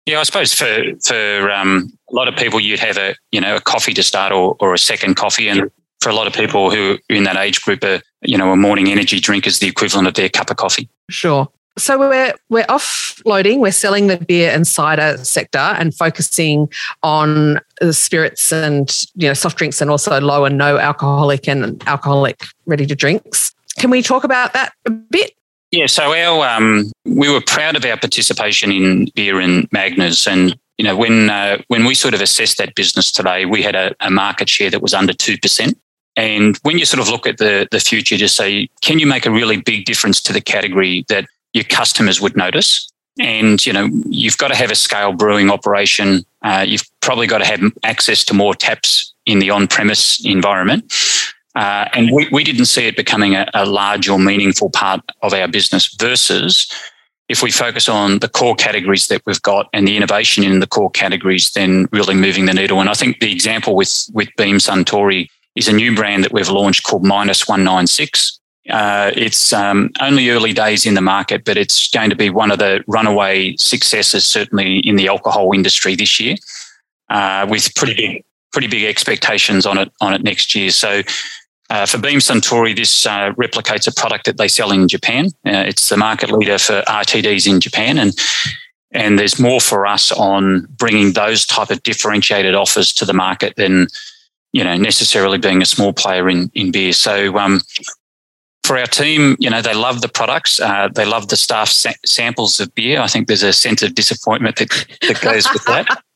Yeah, 0.04 0.20
I 0.20 0.24
suppose 0.24 0.52
for 0.52 0.82
for 1.02 1.50
um, 1.50 1.90
a 2.10 2.14
lot 2.14 2.28
of 2.28 2.36
people, 2.36 2.60
you'd 2.60 2.80
have 2.80 2.98
a 2.98 3.14
you 3.32 3.40
know 3.40 3.56
a 3.56 3.60
coffee 3.60 3.94
to 3.94 4.02
start 4.02 4.32
or, 4.32 4.56
or 4.60 4.74
a 4.74 4.78
second 4.78 5.14
coffee, 5.14 5.48
and 5.48 5.70
for 6.04 6.10
a 6.10 6.14
lot 6.14 6.26
of 6.26 6.34
people 6.34 6.70
who 6.70 6.98
in 7.08 7.24
that 7.24 7.36
age 7.36 7.62
group 7.62 7.82
are, 7.82 8.00
you 8.20 8.36
know, 8.36 8.52
a 8.52 8.56
morning 8.56 8.88
energy 8.90 9.18
drink 9.18 9.46
is 9.46 9.58
the 9.58 9.66
equivalent 9.66 10.06
of 10.06 10.14
their 10.14 10.28
cup 10.28 10.50
of 10.50 10.58
coffee. 10.58 10.88
Sure. 11.08 11.48
So 11.76 11.98
we're 11.98 12.34
we're 12.50 12.64
offloading, 12.64 13.58
we're 13.58 13.72
selling 13.72 14.06
the 14.06 14.18
beer 14.18 14.52
and 14.52 14.64
cider 14.66 15.16
sector 15.24 15.58
and 15.58 15.92
focusing 15.92 16.68
on 17.02 17.58
the 17.80 17.92
spirits 17.92 18.52
and 18.52 19.04
you 19.16 19.26
know 19.26 19.34
soft 19.34 19.58
drinks 19.58 19.80
and 19.80 19.90
also 19.90 20.20
low 20.20 20.44
and 20.44 20.56
no 20.56 20.78
alcoholic 20.78 21.48
and 21.48 21.82
alcoholic 21.88 22.44
ready 22.66 22.86
to 22.86 22.94
drinks. 22.94 23.52
Can 23.78 23.90
we 23.90 24.02
talk 24.02 24.22
about 24.22 24.52
that 24.52 24.72
a 24.84 24.90
bit? 24.90 25.32
Yeah, 25.72 25.86
so 25.86 26.14
our 26.14 26.46
um, 26.46 26.92
we 27.04 27.28
were 27.28 27.40
proud 27.40 27.74
of 27.74 27.84
our 27.84 27.96
participation 27.96 28.70
in 28.70 29.08
beer 29.16 29.40
and 29.40 29.68
Magners, 29.70 30.30
and 30.30 30.56
you 30.78 30.84
know 30.84 30.96
when 30.96 31.28
uh, 31.28 31.60
when 31.66 31.84
we 31.84 31.96
sort 31.96 32.14
of 32.14 32.20
assessed 32.20 32.58
that 32.58 32.76
business 32.76 33.10
today, 33.10 33.46
we 33.46 33.62
had 33.62 33.74
a, 33.74 33.96
a 33.98 34.10
market 34.10 34.48
share 34.48 34.70
that 34.70 34.80
was 34.80 34.94
under 34.94 35.12
two 35.12 35.36
percent. 35.38 35.76
And 36.16 36.56
when 36.62 36.78
you 36.78 36.84
sort 36.84 37.00
of 37.00 37.08
look 37.08 37.26
at 37.26 37.38
the, 37.38 37.66
the 37.70 37.80
future, 37.80 38.16
just 38.16 38.36
say, 38.36 38.68
can 38.80 38.98
you 38.98 39.06
make 39.06 39.26
a 39.26 39.30
really 39.30 39.56
big 39.56 39.84
difference 39.84 40.22
to 40.22 40.32
the 40.32 40.40
category 40.40 41.04
that 41.08 41.26
your 41.52 41.64
customers 41.64 42.20
would 42.20 42.36
notice? 42.36 42.88
And, 43.20 43.64
you 43.64 43.72
know, 43.72 43.88
you've 44.06 44.38
got 44.38 44.48
to 44.48 44.56
have 44.56 44.70
a 44.70 44.74
scale 44.74 45.12
brewing 45.12 45.50
operation. 45.50 46.24
Uh, 46.42 46.64
you've 46.66 46.84
probably 47.00 47.26
got 47.26 47.38
to 47.38 47.44
have 47.44 47.60
access 47.82 48.24
to 48.26 48.34
more 48.34 48.54
taps 48.54 49.14
in 49.26 49.38
the 49.38 49.50
on 49.50 49.66
premise 49.66 50.24
environment. 50.24 50.92
Uh, 51.54 51.88
and 51.92 52.10
we, 52.12 52.28
we 52.32 52.42
didn't 52.42 52.64
see 52.64 52.86
it 52.86 52.96
becoming 52.96 53.36
a, 53.36 53.48
a 53.54 53.64
large 53.64 54.08
or 54.08 54.18
meaningful 54.18 54.70
part 54.70 55.00
of 55.22 55.32
our 55.32 55.46
business 55.46 55.94
versus 55.94 56.68
if 57.28 57.42
we 57.42 57.50
focus 57.50 57.88
on 57.88 58.18
the 58.18 58.28
core 58.28 58.56
categories 58.56 59.06
that 59.06 59.22
we've 59.24 59.40
got 59.42 59.68
and 59.72 59.86
the 59.86 59.96
innovation 59.96 60.44
in 60.44 60.60
the 60.60 60.66
core 60.66 60.90
categories, 60.90 61.52
then 61.52 61.88
really 61.92 62.14
moving 62.14 62.46
the 62.46 62.52
needle. 62.52 62.80
And 62.80 62.90
I 62.90 62.94
think 62.94 63.20
the 63.20 63.32
example 63.32 63.76
with 63.76 64.10
with 64.12 64.28
Beam 64.36 64.56
Suntory 64.56 65.28
is 65.54 65.68
a 65.68 65.72
new 65.72 65.94
brand 65.94 66.24
that 66.24 66.32
we've 66.32 66.48
launched 66.48 66.84
called 66.84 67.04
Minus 67.04 67.46
196. 67.46 68.40
Uh, 68.70 69.12
it's 69.14 69.52
um, 69.52 69.90
only 70.00 70.30
early 70.30 70.52
days 70.52 70.86
in 70.86 70.94
the 70.94 71.00
market, 71.00 71.44
but 71.44 71.56
it's 71.56 71.88
going 71.90 72.10
to 72.10 72.16
be 72.16 72.30
one 72.30 72.50
of 72.50 72.58
the 72.58 72.82
runaway 72.86 73.54
successes, 73.56 74.24
certainly 74.24 74.78
in 74.78 74.96
the 74.96 75.06
alcohol 75.06 75.52
industry 75.52 75.94
this 75.94 76.18
year, 76.18 76.36
uh, 77.10 77.46
with 77.48 77.74
pretty 77.74 77.94
big, 77.94 78.24
pretty 78.52 78.68
big 78.68 78.84
expectations 78.84 79.66
on 79.66 79.76
it 79.76 79.92
on 80.00 80.14
it 80.14 80.22
next 80.22 80.54
year. 80.54 80.70
So, 80.70 81.02
uh, 81.68 81.84
for 81.84 81.98
Beam 81.98 82.20
Suntory, 82.20 82.74
this 82.74 83.04
uh, 83.04 83.32
replicates 83.32 83.86
a 83.86 83.92
product 83.92 84.24
that 84.24 84.38
they 84.38 84.48
sell 84.48 84.72
in 84.72 84.88
Japan. 84.88 85.26
Uh, 85.46 85.64
it's 85.66 85.90
the 85.90 85.98
market 85.98 86.30
leader 86.30 86.56
for 86.56 86.82
RTDs 86.88 87.46
in 87.46 87.60
Japan, 87.60 87.98
and 87.98 88.18
and 88.92 89.18
there's 89.18 89.38
more 89.38 89.60
for 89.60 89.86
us 89.86 90.10
on 90.12 90.66
bringing 90.78 91.12
those 91.12 91.44
type 91.44 91.70
of 91.70 91.82
differentiated 91.82 92.54
offers 92.54 92.94
to 92.94 93.04
the 93.04 93.12
market 93.12 93.56
than 93.56 93.88
you 94.54 94.62
know, 94.62 94.76
necessarily 94.76 95.36
being 95.36 95.60
a 95.60 95.66
small 95.66 95.92
player 95.92 96.30
in, 96.30 96.48
in 96.54 96.70
beer. 96.70 96.92
So, 96.92 97.36
um, 97.36 97.60
for 98.62 98.78
our 98.78 98.86
team, 98.86 99.36
you 99.40 99.50
know, 99.50 99.60
they 99.60 99.74
love 99.74 100.00
the 100.00 100.08
products. 100.08 100.60
Uh, 100.60 100.88
they 100.94 101.04
love 101.04 101.28
the 101.28 101.36
staff 101.36 101.68
sa- 101.68 102.00
samples 102.06 102.60
of 102.60 102.72
beer. 102.74 103.00
I 103.00 103.08
think 103.08 103.26
there's 103.26 103.42
a 103.42 103.52
sense 103.52 103.82
of 103.82 103.96
disappointment 103.96 104.56
that, 104.56 104.70
that 105.02 105.20
goes 105.20 105.46
with 105.52 105.64
that. 105.66 106.02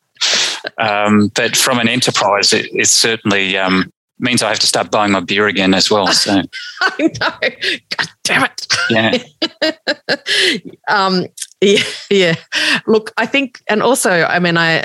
Um, 0.79 1.31
but 1.37 1.57
from 1.57 1.79
an 1.79 1.89
enterprise, 1.89 2.53
it, 2.53 2.67
it 2.73 2.89
certainly 2.89 3.57
um, 3.57 3.93
means 4.19 4.43
I 4.43 4.49
have 4.49 4.59
to 4.61 4.67
start 4.67 4.91
buying 4.91 5.13
my 5.13 5.21
beer 5.21 5.47
again 5.47 5.75
as 5.75 5.91
well. 5.91 6.09
So 6.09 6.43
I 6.81 7.03
know. 7.03 7.49
God 7.97 8.09
damn 8.25 8.45
it. 8.45 8.67
Yeah. 8.91 9.19
um, 10.89 11.27
yeah, 11.61 11.83
yeah. 12.11 12.35
Look, 12.87 13.13
I 13.17 13.27
think, 13.27 13.61
and 13.69 13.83
also, 13.83 14.11
I 14.11 14.39
mean, 14.39 14.57
I 14.57 14.85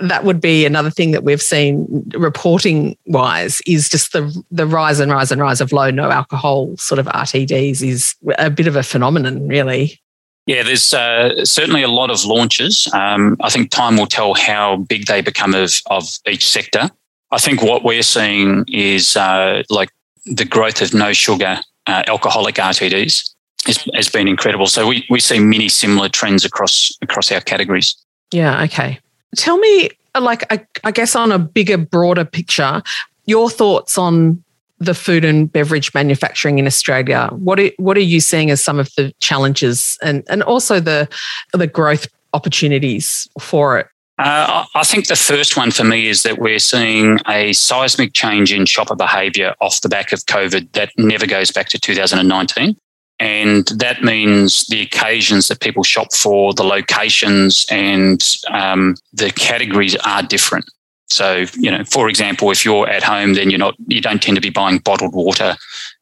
that 0.00 0.24
would 0.24 0.40
be 0.40 0.66
another 0.66 0.90
thing 0.90 1.12
that 1.12 1.22
we've 1.22 1.40
seen 1.40 1.86
reporting 2.14 2.96
wise 3.06 3.60
is 3.66 3.88
just 3.88 4.12
the 4.12 4.42
the 4.50 4.66
rise 4.66 5.00
and 5.00 5.12
rise 5.12 5.30
and 5.30 5.40
rise 5.40 5.60
of 5.60 5.72
low 5.72 5.90
no 5.90 6.10
alcohol 6.10 6.76
sort 6.76 6.98
of 6.98 7.06
RTDs 7.06 7.86
is 7.86 8.14
a 8.38 8.50
bit 8.50 8.66
of 8.66 8.74
a 8.74 8.82
phenomenon, 8.82 9.46
really. 9.46 10.00
Yeah, 10.46 10.62
there's 10.62 10.94
uh, 10.94 11.44
certainly 11.44 11.82
a 11.82 11.88
lot 11.88 12.10
of 12.10 12.24
launches. 12.24 12.88
Um, 12.94 13.36
I 13.40 13.50
think 13.50 13.70
time 13.70 13.96
will 13.96 14.06
tell 14.06 14.34
how 14.34 14.78
big 14.78 15.06
they 15.06 15.20
become 15.20 15.54
of 15.54 15.80
of 15.86 16.08
each 16.26 16.48
sector. 16.48 16.90
I 17.30 17.38
think 17.38 17.62
what 17.62 17.84
we're 17.84 18.02
seeing 18.02 18.64
is 18.68 19.16
uh, 19.16 19.62
like 19.68 19.90
the 20.26 20.44
growth 20.44 20.80
of 20.80 20.94
no 20.94 21.12
sugar 21.12 21.60
uh, 21.86 22.02
alcoholic 22.06 22.56
RTDs 22.56 23.30
has, 23.66 23.88
has 23.94 24.08
been 24.08 24.28
incredible. 24.28 24.66
So 24.66 24.86
we, 24.86 25.06
we 25.10 25.20
see 25.20 25.38
many 25.38 25.68
similar 25.68 26.08
trends 26.08 26.44
across 26.44 26.96
across 27.02 27.30
our 27.32 27.40
categories. 27.40 27.94
Yeah. 28.32 28.62
Okay. 28.64 28.98
Tell 29.36 29.58
me, 29.58 29.90
like, 30.18 30.50
I, 30.52 30.66
I 30.84 30.90
guess 30.90 31.14
on 31.14 31.32
a 31.32 31.38
bigger, 31.38 31.76
broader 31.76 32.24
picture, 32.24 32.82
your 33.26 33.50
thoughts 33.50 33.98
on 33.98 34.42
the 34.78 34.94
food 34.94 35.24
and 35.24 35.52
beverage 35.52 35.92
manufacturing 35.92 36.58
in 36.58 36.66
Australia. 36.66 37.28
What 37.32 37.58
are, 37.58 37.70
what 37.78 37.96
are 37.96 38.00
you 38.00 38.20
seeing 38.20 38.50
as 38.50 38.62
some 38.62 38.78
of 38.78 38.94
the 38.96 39.12
challenges 39.20 39.98
and, 40.02 40.24
and 40.28 40.42
also 40.42 40.80
the 40.80 41.08
the 41.52 41.66
growth 41.66 42.06
opportunities 42.32 43.28
for 43.40 43.78
it? 43.78 43.88
Uh, 44.18 44.64
I 44.74 44.82
think 44.82 45.06
the 45.06 45.16
first 45.16 45.56
one 45.56 45.70
for 45.70 45.84
me 45.84 46.08
is 46.08 46.24
that 46.24 46.38
we're 46.38 46.58
seeing 46.58 47.20
a 47.28 47.52
seismic 47.52 48.14
change 48.14 48.52
in 48.52 48.66
shopper 48.66 48.96
behaviour 48.96 49.54
off 49.60 49.80
the 49.80 49.88
back 49.88 50.12
of 50.12 50.26
COVID 50.26 50.72
that 50.72 50.90
never 50.98 51.26
goes 51.26 51.52
back 51.52 51.68
to 51.68 51.78
2019. 51.78 52.76
And 53.20 53.66
that 53.76 54.02
means 54.02 54.66
the 54.66 54.82
occasions 54.82 55.48
that 55.48 55.60
people 55.60 55.82
shop 55.82 56.12
for, 56.12 56.52
the 56.52 56.64
locations, 56.64 57.66
and 57.70 58.24
um, 58.50 58.96
the 59.12 59.30
categories 59.30 59.96
are 60.04 60.22
different. 60.22 60.66
So, 61.10 61.44
you 61.54 61.70
know, 61.70 61.84
for 61.84 62.08
example, 62.08 62.50
if 62.50 62.64
you're 62.64 62.88
at 62.88 63.02
home, 63.02 63.34
then 63.34 63.50
you're 63.50 63.58
not, 63.58 63.74
you 63.86 64.00
don't 64.00 64.22
tend 64.22 64.36
to 64.36 64.40
be 64.40 64.50
buying 64.50 64.78
bottled 64.78 65.14
water 65.14 65.56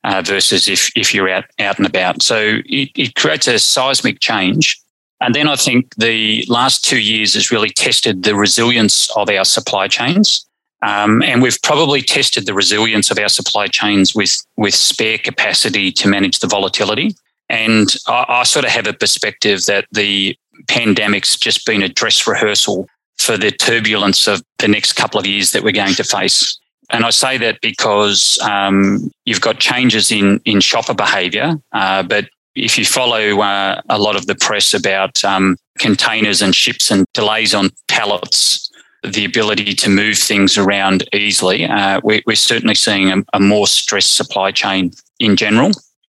uh, 0.05 0.22
versus 0.24 0.68
if 0.68 0.90
if 0.96 1.14
you're 1.14 1.29
out 1.29 1.44
out 1.59 1.79
and 1.79 1.87
about. 1.87 2.22
So 2.22 2.59
it, 2.66 2.90
it 2.94 3.14
creates 3.14 3.46
a 3.46 3.59
seismic 3.59 4.20
change. 4.20 4.79
And 5.20 5.35
then 5.35 5.48
I 5.48 5.57
think 5.57 5.94
the 5.96 6.44
last 6.48 6.85
two 6.85 7.00
years 7.00 7.35
has 7.35 7.50
really 7.50 7.70
tested 7.70 8.22
the 8.22 8.35
resilience 8.35 9.11
of 9.16 9.31
our 9.31 9.44
supply 9.44 9.88
chains. 9.88 10.46
Um, 10.83 11.22
and 11.22 11.40
we've 11.40 11.61
probably 11.62 12.02
tested 12.02 12.46
the 12.46 12.55
resilience 12.55 13.11
of 13.11 13.18
our 13.18 13.31
supply 13.31 13.66
chains 13.66 14.14
with, 14.14 14.44
with 14.57 14.74
spare 14.74 15.16
capacity 15.16 15.90
to 15.92 16.09
manage 16.09 16.40
the 16.40 16.46
volatility. 16.46 17.16
And 17.48 17.94
I, 18.07 18.26
I 18.29 18.42
sort 18.42 18.64
of 18.66 18.70
have 18.72 18.87
a 18.87 18.92
perspective 18.92 19.64
that 19.66 19.87
the 19.90 20.37
pandemic's 20.68 21.37
just 21.37 21.64
been 21.64 21.83
a 21.83 21.88
dress 21.88 22.26
rehearsal 22.26 22.87
for 23.18 23.38
the 23.38 23.50
turbulence 23.50 24.26
of 24.26 24.42
the 24.59 24.68
next 24.68 24.92
couple 24.92 25.18
of 25.18 25.26
years 25.26 25.52
that 25.52 25.62
we're 25.62 25.72
going 25.72 25.94
to 25.94 26.05
face. 26.05 26.59
And 26.90 27.05
I 27.05 27.11
say 27.11 27.38
that 27.38 27.61
because 27.62 28.38
um, 28.42 29.11
you've 29.24 29.40
got 29.40 29.59
changes 29.59 30.12
in, 30.12 30.40
in 30.44 30.61
shopper 30.61 30.94
behaviour, 30.94 31.57
uh, 31.72 32.02
but 32.02 32.29
if 32.57 32.79
you 32.79 32.85
follow 32.85 33.40
uh, 33.40 33.81
a 33.88 33.99
lot 33.99 34.16
of 34.16 34.27
the 34.27 34.35
press 34.35 34.75
about 34.75 35.23
um, 35.25 35.57
containers 35.79 36.42
and 36.42 36.55
ships 36.55 36.90
and 36.90 37.07
delays 37.12 37.55
on 37.55 37.71
pallets, 37.88 38.71
the 39.05 39.25
ability 39.25 39.75
to 39.75 39.90
move 39.90 40.16
things 40.16 40.59
around 40.59 41.09
easily, 41.12 41.64
uh, 41.64 42.01
we, 42.03 42.23
are 42.27 42.35
certainly 42.35 42.75
seeing 42.75 43.11
a, 43.11 43.23
a, 43.35 43.40
more 43.40 43.66
stressed 43.66 44.16
supply 44.16 44.51
chain 44.51 44.90
in 45.21 45.37
general. 45.37 45.71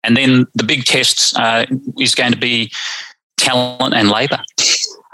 And 0.04 0.16
then 0.16 0.46
the 0.54 0.64
big 0.64 0.86
test 0.86 1.38
uh, 1.38 1.66
is 2.00 2.16
going 2.16 2.32
to 2.32 2.38
be 2.38 2.72
talent 3.38 3.94
and 3.94 4.10
labour. 4.10 4.40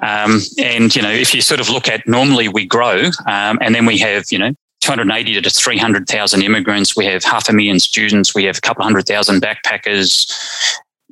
Um, 0.04 0.42
and, 0.60 0.94
you 0.96 1.02
know, 1.02 1.10
if 1.10 1.34
you 1.34 1.42
sort 1.42 1.62
of 1.62 1.70
look 1.70 1.88
at 1.88 2.08
normally 2.08 2.50
we 2.50 2.66
grow 2.66 3.06
um, 3.26 3.58
and 3.62 3.74
then 3.74 3.86
we 3.86 3.98
have, 4.00 4.26
you 4.30 4.38
know, 4.38 4.54
280 4.82 5.42
to 5.42 5.50
300,000 5.50 6.42
immigrants. 6.42 6.98
We 6.98 7.06
have 7.06 7.24
half 7.24 7.48
a 7.48 7.54
million 7.54 7.80
students. 7.80 8.36
We 8.36 8.44
have 8.44 8.58
a 8.58 8.62
couple 8.62 8.84
hundred 8.84 9.08
thousand 9.08 9.42
backpackers. 9.42 10.30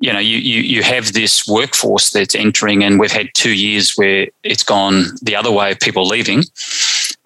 You 0.01 0.11
know, 0.11 0.19
you, 0.19 0.37
you, 0.37 0.61
you 0.61 0.83
have 0.83 1.13
this 1.13 1.47
workforce 1.47 2.09
that's 2.09 2.35
entering, 2.35 2.83
and 2.83 2.99
we've 2.99 3.11
had 3.11 3.29
two 3.33 3.53
years 3.53 3.93
where 3.93 4.27
it's 4.43 4.63
gone 4.63 5.05
the 5.21 5.35
other 5.35 5.51
way 5.51 5.71
of 5.71 5.79
people 5.79 6.07
leaving, 6.07 6.39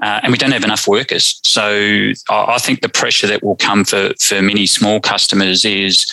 uh, 0.04 0.20
and 0.22 0.32
we 0.32 0.38
don't 0.38 0.52
have 0.52 0.64
enough 0.64 0.88
workers. 0.88 1.40
So 1.44 2.12
I, 2.30 2.56
I, 2.56 2.58
think 2.58 2.82
the 2.82 2.90
pressure 2.90 3.28
that 3.28 3.44
will 3.44 3.56
come 3.56 3.86
for, 3.86 4.12
for 4.20 4.42
many 4.42 4.66
small 4.66 5.00
customers 5.00 5.64
is 5.64 6.06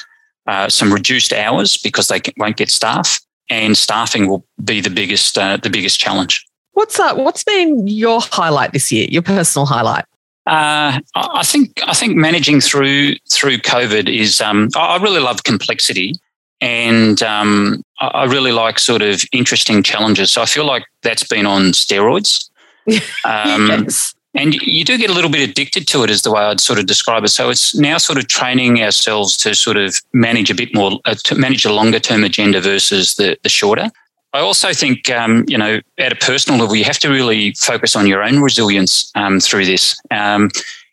uh, 0.46 0.68
some 0.68 0.92
reduced 0.92 1.32
hours 1.32 1.76
because 1.76 2.08
they 2.08 2.20
won't 2.36 2.56
get 2.56 2.70
staff, 2.70 3.20
and 3.50 3.76
staffing 3.76 4.28
will 4.28 4.46
be 4.64 4.80
the 4.80 4.90
biggest 4.90 5.36
uh, 5.36 5.56
the 5.56 5.70
biggest 5.70 5.98
challenge. 5.98 6.46
What's 6.72 6.98
uh, 6.98 7.14
what's 7.14 7.44
been 7.44 7.86
your 7.86 8.20
highlight 8.20 8.72
this 8.72 8.90
year? 8.90 9.06
Your 9.10 9.22
personal 9.22 9.66
highlight? 9.66 10.04
Uh, 10.46 10.98
I 11.14 11.44
think 11.44 11.80
I 11.86 11.94
think 11.94 12.16
managing 12.16 12.60
through 12.60 13.14
through 13.30 13.58
COVID 13.58 14.08
is. 14.12 14.40
Um, 14.40 14.68
I 14.74 14.96
really 14.96 15.20
love 15.20 15.44
complexity, 15.44 16.14
and 16.62 17.20
um, 17.24 17.82
I 17.98 18.24
really 18.24 18.52
like 18.52 18.78
sort 18.78 19.02
of 19.02 19.24
interesting 19.32 19.82
challenges. 19.82 20.30
So 20.30 20.40
I 20.40 20.46
feel 20.46 20.64
like 20.64 20.84
that's 21.02 21.26
been 21.26 21.44
on 21.44 21.72
steroids. 21.72 22.48
Um, 23.24 23.68
yes. 23.68 24.12
And 24.34 24.54
you 24.54 24.84
do 24.84 24.98
get 24.98 25.08
a 25.08 25.12
little 25.12 25.30
bit 25.30 25.48
addicted 25.48 25.86
to 25.88 26.02
it, 26.02 26.10
is 26.10 26.22
the 26.22 26.32
way 26.32 26.40
I'd 26.42 26.60
sort 26.60 26.80
of 26.80 26.86
describe 26.86 27.22
it. 27.22 27.28
So 27.28 27.50
it's 27.50 27.76
now 27.76 27.98
sort 27.98 28.18
of 28.18 28.26
training 28.26 28.82
ourselves 28.82 29.36
to 29.38 29.54
sort 29.54 29.76
of 29.76 30.00
manage 30.12 30.50
a 30.50 30.54
bit 30.54 30.74
more, 30.74 30.98
uh, 31.04 31.14
to 31.24 31.34
manage 31.36 31.64
a 31.64 31.72
longer 31.72 32.00
term 32.00 32.24
agenda 32.24 32.60
versus 32.60 33.14
the, 33.14 33.36
the 33.42 33.48
shorter. 33.48 33.90
I 34.32 34.40
also 34.40 34.72
think, 34.72 35.10
um, 35.10 35.44
you 35.46 35.58
know, 35.58 35.80
at 35.98 36.12
a 36.12 36.16
personal 36.16 36.58
level, 36.58 36.74
you 36.74 36.84
have 36.84 36.98
to 37.00 37.10
really 37.10 37.52
focus 37.58 37.94
on 37.94 38.06
your 38.06 38.22
own 38.22 38.40
resilience 38.40 39.12
um, 39.14 39.38
through 39.38 39.66
this. 39.66 39.96
Um, 40.10 40.48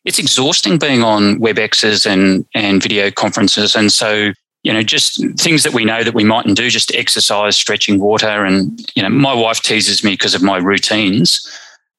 it's 0.06 0.20
exhausting 0.20 0.78
being 0.78 1.02
on 1.02 1.40
WebExes 1.40 2.06
and, 2.06 2.46
and 2.54 2.84
video 2.84 3.10
conferences. 3.10 3.76
And 3.76 3.92
so, 3.92 4.34
you 4.64 4.74
know, 4.74 4.84
just 4.84 5.24
things 5.40 5.64
that 5.64 5.74
we 5.74 5.86
know 5.86 6.04
that 6.04 6.14
we 6.14 6.24
mightn't 6.24 6.58
do, 6.58 6.70
just 6.70 6.94
exercise, 6.96 7.56
stretching 7.56 8.00
water. 8.00 8.46
And, 8.46 8.80
you 8.96 9.02
know, 9.02 9.10
my 9.10 9.34
wife 9.34 9.62
teases 9.62 10.04
me 10.04 10.12
because 10.12 10.36
of 10.36 10.42
my 10.42 10.58
routines. 10.58 11.50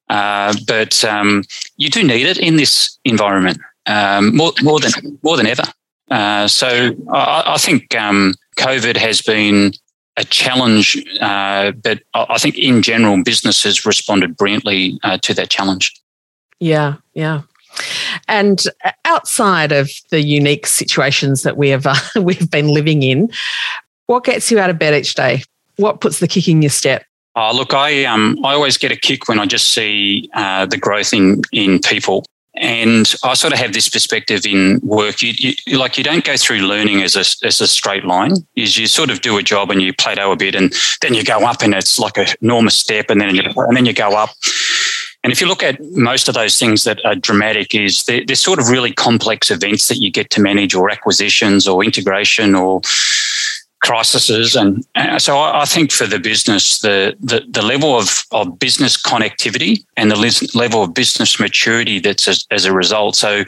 Uh, 0.09 0.55
but 0.67 1.05
um, 1.05 1.45
you 1.77 1.89
do 1.89 2.03
need 2.03 2.27
it 2.27 2.39
in 2.39 2.57
this 2.57 2.99
environment 3.05 3.59
um, 3.87 4.37
more, 4.37 4.53
more 4.63 4.81
than 4.81 4.91
more 5.23 5.37
than 5.37 5.47
ever. 5.47 5.63
Uh, 6.11 6.49
so 6.49 6.91
I, 7.13 7.45
I 7.47 7.59
think 7.59 7.95
um, 7.95 8.35
COVID 8.59 8.97
has 8.97 9.23
been 9.23 9.73
a 10.17 10.25
challenge, 10.25 11.03
uh, 11.21 11.71
but 11.71 12.03
I 12.15 12.39
think 12.39 12.59
in 12.59 12.83
general, 12.83 13.23
businesses 13.23 13.87
responded 13.87 14.37
brilliantly 14.37 14.99
uh, 15.05 15.19
to 15.19 15.35
that 15.35 15.49
challenge. 15.49 15.95
Yeah, 16.59 16.97
yeah. 17.15 17.43
And 18.29 18.63
outside 19.05 19.73
of 19.73 19.91
the 20.11 20.23
unique 20.23 20.67
situations 20.67 21.43
that 21.43 21.57
we 21.57 21.69
have 21.71 21.87
uh, 21.87 21.95
we've 22.21 22.51
been 22.51 22.69
living 22.69 23.03
in, 23.03 23.31
what 24.07 24.25
gets 24.25 24.51
you 24.51 24.59
out 24.59 24.71
of 24.71 24.79
bed 24.79 24.95
each 24.95 25.15
day? 25.15 25.43
What 25.77 26.01
puts 26.01 26.21
the 26.21 26.29
kick 26.29 26.49
in 26.49 26.63
your 26.63 26.71
step? 26.71 27.05
Oh, 27.37 27.55
look, 27.55 27.73
I 27.73 28.05
um, 28.05 28.39
I 28.45 28.55
always 28.55 28.77
get 28.77 28.91
a 28.91 28.97
kick 28.97 29.29
when 29.29 29.39
I 29.39 29.47
just 29.47 29.71
see 29.71 30.29
uh, 30.35 30.67
the 30.67 30.77
growth 30.77 31.13
in 31.13 31.43
in 31.53 31.79
people. 31.79 32.25
And 32.57 33.15
I 33.23 33.35
sort 33.35 33.53
of 33.53 33.61
have 33.61 33.73
this 33.73 33.89
perspective 33.89 34.45
in 34.45 34.81
work. 34.83 35.23
You, 35.23 35.55
you, 35.67 35.79
like 35.79 35.97
you 35.97 36.03
don't 36.03 36.25
go 36.25 36.37
through 36.37 36.59
learning 36.59 37.01
as 37.03 37.15
a 37.15 37.47
as 37.47 37.61
a 37.61 37.69
straight 37.69 38.05
line. 38.05 38.35
Is 38.57 38.77
you 38.77 38.89
sort 38.89 39.11
of 39.11 39.21
do 39.21 39.39
a 39.39 39.43
job 39.43 39.71
and 39.71 39.81
you 39.81 39.95
plateau 39.95 40.33
a 40.33 40.37
bit, 40.37 40.57
and 40.57 40.75
then 41.01 41.15
you 41.15 41.23
go 41.23 41.47
up, 41.47 41.63
and 41.63 41.73
it's 41.73 41.99
like 41.99 42.19
an 42.19 42.27
enormous 42.43 42.77
step, 42.77 43.09
and 43.09 43.21
then 43.21 43.35
you 43.35 43.43
and 43.57 43.77
then 43.77 43.87
you 43.87 43.93
go 43.93 44.11
up. 44.11 44.31
And 45.23 45.33
if 45.33 45.41
you 45.41 45.47
look 45.47 45.63
at 45.63 45.79
most 45.93 46.29
of 46.29 46.35
those 46.35 46.59
things 46.59 46.85
that 46.85 47.05
are 47.05 47.15
dramatic, 47.15 47.75
is 47.75 48.05
they're, 48.05 48.25
they're 48.25 48.37
sort 48.37 48.59
of 48.59 48.69
really 48.69 48.93
complex 48.93 49.51
events 49.51 49.89
that 49.89 49.99
you 49.99 50.11
get 50.11 50.31
to 50.31 50.41
manage, 50.41 50.75
or 50.75 50.91
acquisitions, 50.91 51.69
or 51.69 51.85
integration, 51.85 52.55
or 52.55 52.81
crises. 53.81 54.55
And 54.57 54.87
uh, 54.95 55.19
so 55.19 55.39
I, 55.39 55.63
I, 55.63 55.65
think 55.65 55.91
for 55.91 56.07
the 56.07 56.19
business, 56.19 56.81
the, 56.81 57.17
the, 57.21 57.45
the 57.49 57.63
level 57.63 57.99
of, 57.99 58.25
of 58.31 58.59
business 58.59 59.01
connectivity 59.01 59.85
and 59.97 60.11
the 60.11 60.51
level 60.55 60.83
of 60.83 60.95
business 60.95 61.41
maturity 61.41 61.99
that's 61.99 62.29
as, 62.29 62.47
as 62.51 62.65
a 62.67 62.73
result. 62.73 63.17
So 63.17 63.45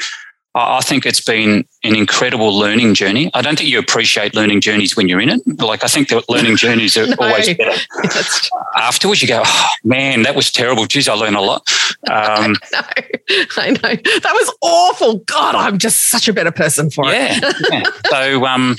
I, 0.55 0.81
think 0.83 1.07
it's 1.07 1.21
been 1.21 1.65
an 1.83 1.97
incredible 1.97 2.57
learning 2.57 2.95
journey. 2.95 3.31
I 3.33 3.41
don't 3.41 3.57
think 3.57 3.71
you 3.71 3.79
appreciate 3.79 4.35
learning 4.35 4.61
journeys 4.61 4.97
when 4.97 5.09
you're 5.09 5.21
in 5.21 5.31
it. 5.31 5.41
Like 5.61 5.83
I 5.83 5.87
think 5.87 6.09
that 6.09 6.29
learning 6.29 6.57
journeys 6.57 6.97
are 6.97 7.07
no, 7.09 7.17
always 7.19 7.55
better. 7.57 7.79
Afterwards, 8.77 9.23
you 9.23 9.29
go, 9.29 9.43
oh, 9.45 9.67
man, 9.85 10.23
that 10.23 10.35
was 10.35 10.53
terrible. 10.53 10.85
Geez, 10.85 11.09
I 11.09 11.15
learned 11.15 11.37
a 11.37 11.41
lot. 11.41 11.63
Um, 12.11 12.57
I 12.75 12.91
know. 13.31 13.49
I 13.57 13.71
know. 13.71 13.97
That 14.21 14.33
was 14.35 14.55
awful. 14.61 15.19
God, 15.21 15.55
I'm 15.55 15.79
just 15.79 16.11
such 16.11 16.29
a 16.29 16.33
better 16.33 16.53
person 16.53 16.91
for 16.91 17.07
yeah, 17.07 17.39
it. 17.43 17.57
yeah. 17.71 17.83
So, 18.11 18.45
um, 18.45 18.77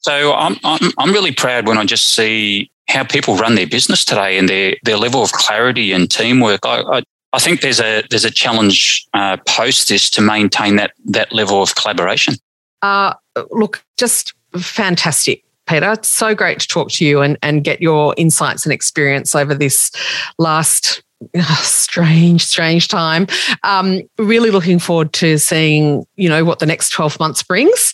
so 0.00 0.34
I'm, 0.34 0.56
I'm, 0.62 0.90
I'm 0.98 1.12
really 1.12 1.32
proud 1.32 1.66
when 1.66 1.78
I 1.78 1.84
just 1.84 2.14
see 2.14 2.70
how 2.88 3.04
people 3.04 3.36
run 3.36 3.54
their 3.54 3.66
business 3.66 4.04
today 4.04 4.36
and 4.36 4.46
their, 4.48 4.76
their 4.82 4.98
level 4.98 5.22
of 5.22 5.32
clarity 5.32 5.92
and 5.92 6.10
teamwork. 6.10 6.66
I, 6.66 6.82
I, 6.82 7.02
I 7.34 7.38
think 7.38 7.60
there's 7.60 7.80
a 7.80 8.02
there's 8.10 8.24
a 8.24 8.30
challenge 8.30 9.06
uh, 9.12 9.36
post 9.46 9.88
this 9.88 10.08
to 10.10 10.22
maintain 10.22 10.76
that 10.76 10.92
that 11.06 11.32
level 11.32 11.62
of 11.62 11.74
collaboration. 11.74 12.34
Uh, 12.82 13.14
look, 13.50 13.84
just 13.96 14.34
fantastic. 14.56 15.44
Peter, 15.66 15.92
it's 15.92 16.08
so 16.08 16.34
great 16.34 16.60
to 16.60 16.68
talk 16.68 16.90
to 16.90 17.04
you 17.06 17.22
and, 17.22 17.38
and 17.42 17.64
get 17.64 17.80
your 17.80 18.14
insights 18.18 18.66
and 18.66 18.72
experience 18.72 19.34
over 19.34 19.54
this 19.54 19.90
last 20.38 21.02
strange, 21.62 22.44
strange 22.44 22.88
time. 22.88 23.26
Um, 23.62 24.02
really 24.18 24.50
looking 24.50 24.78
forward 24.78 25.12
to 25.14 25.38
seeing, 25.38 26.04
you 26.16 26.28
know, 26.28 26.44
what 26.44 26.58
the 26.58 26.66
next 26.66 26.90
12 26.90 27.18
months 27.20 27.42
brings. 27.42 27.92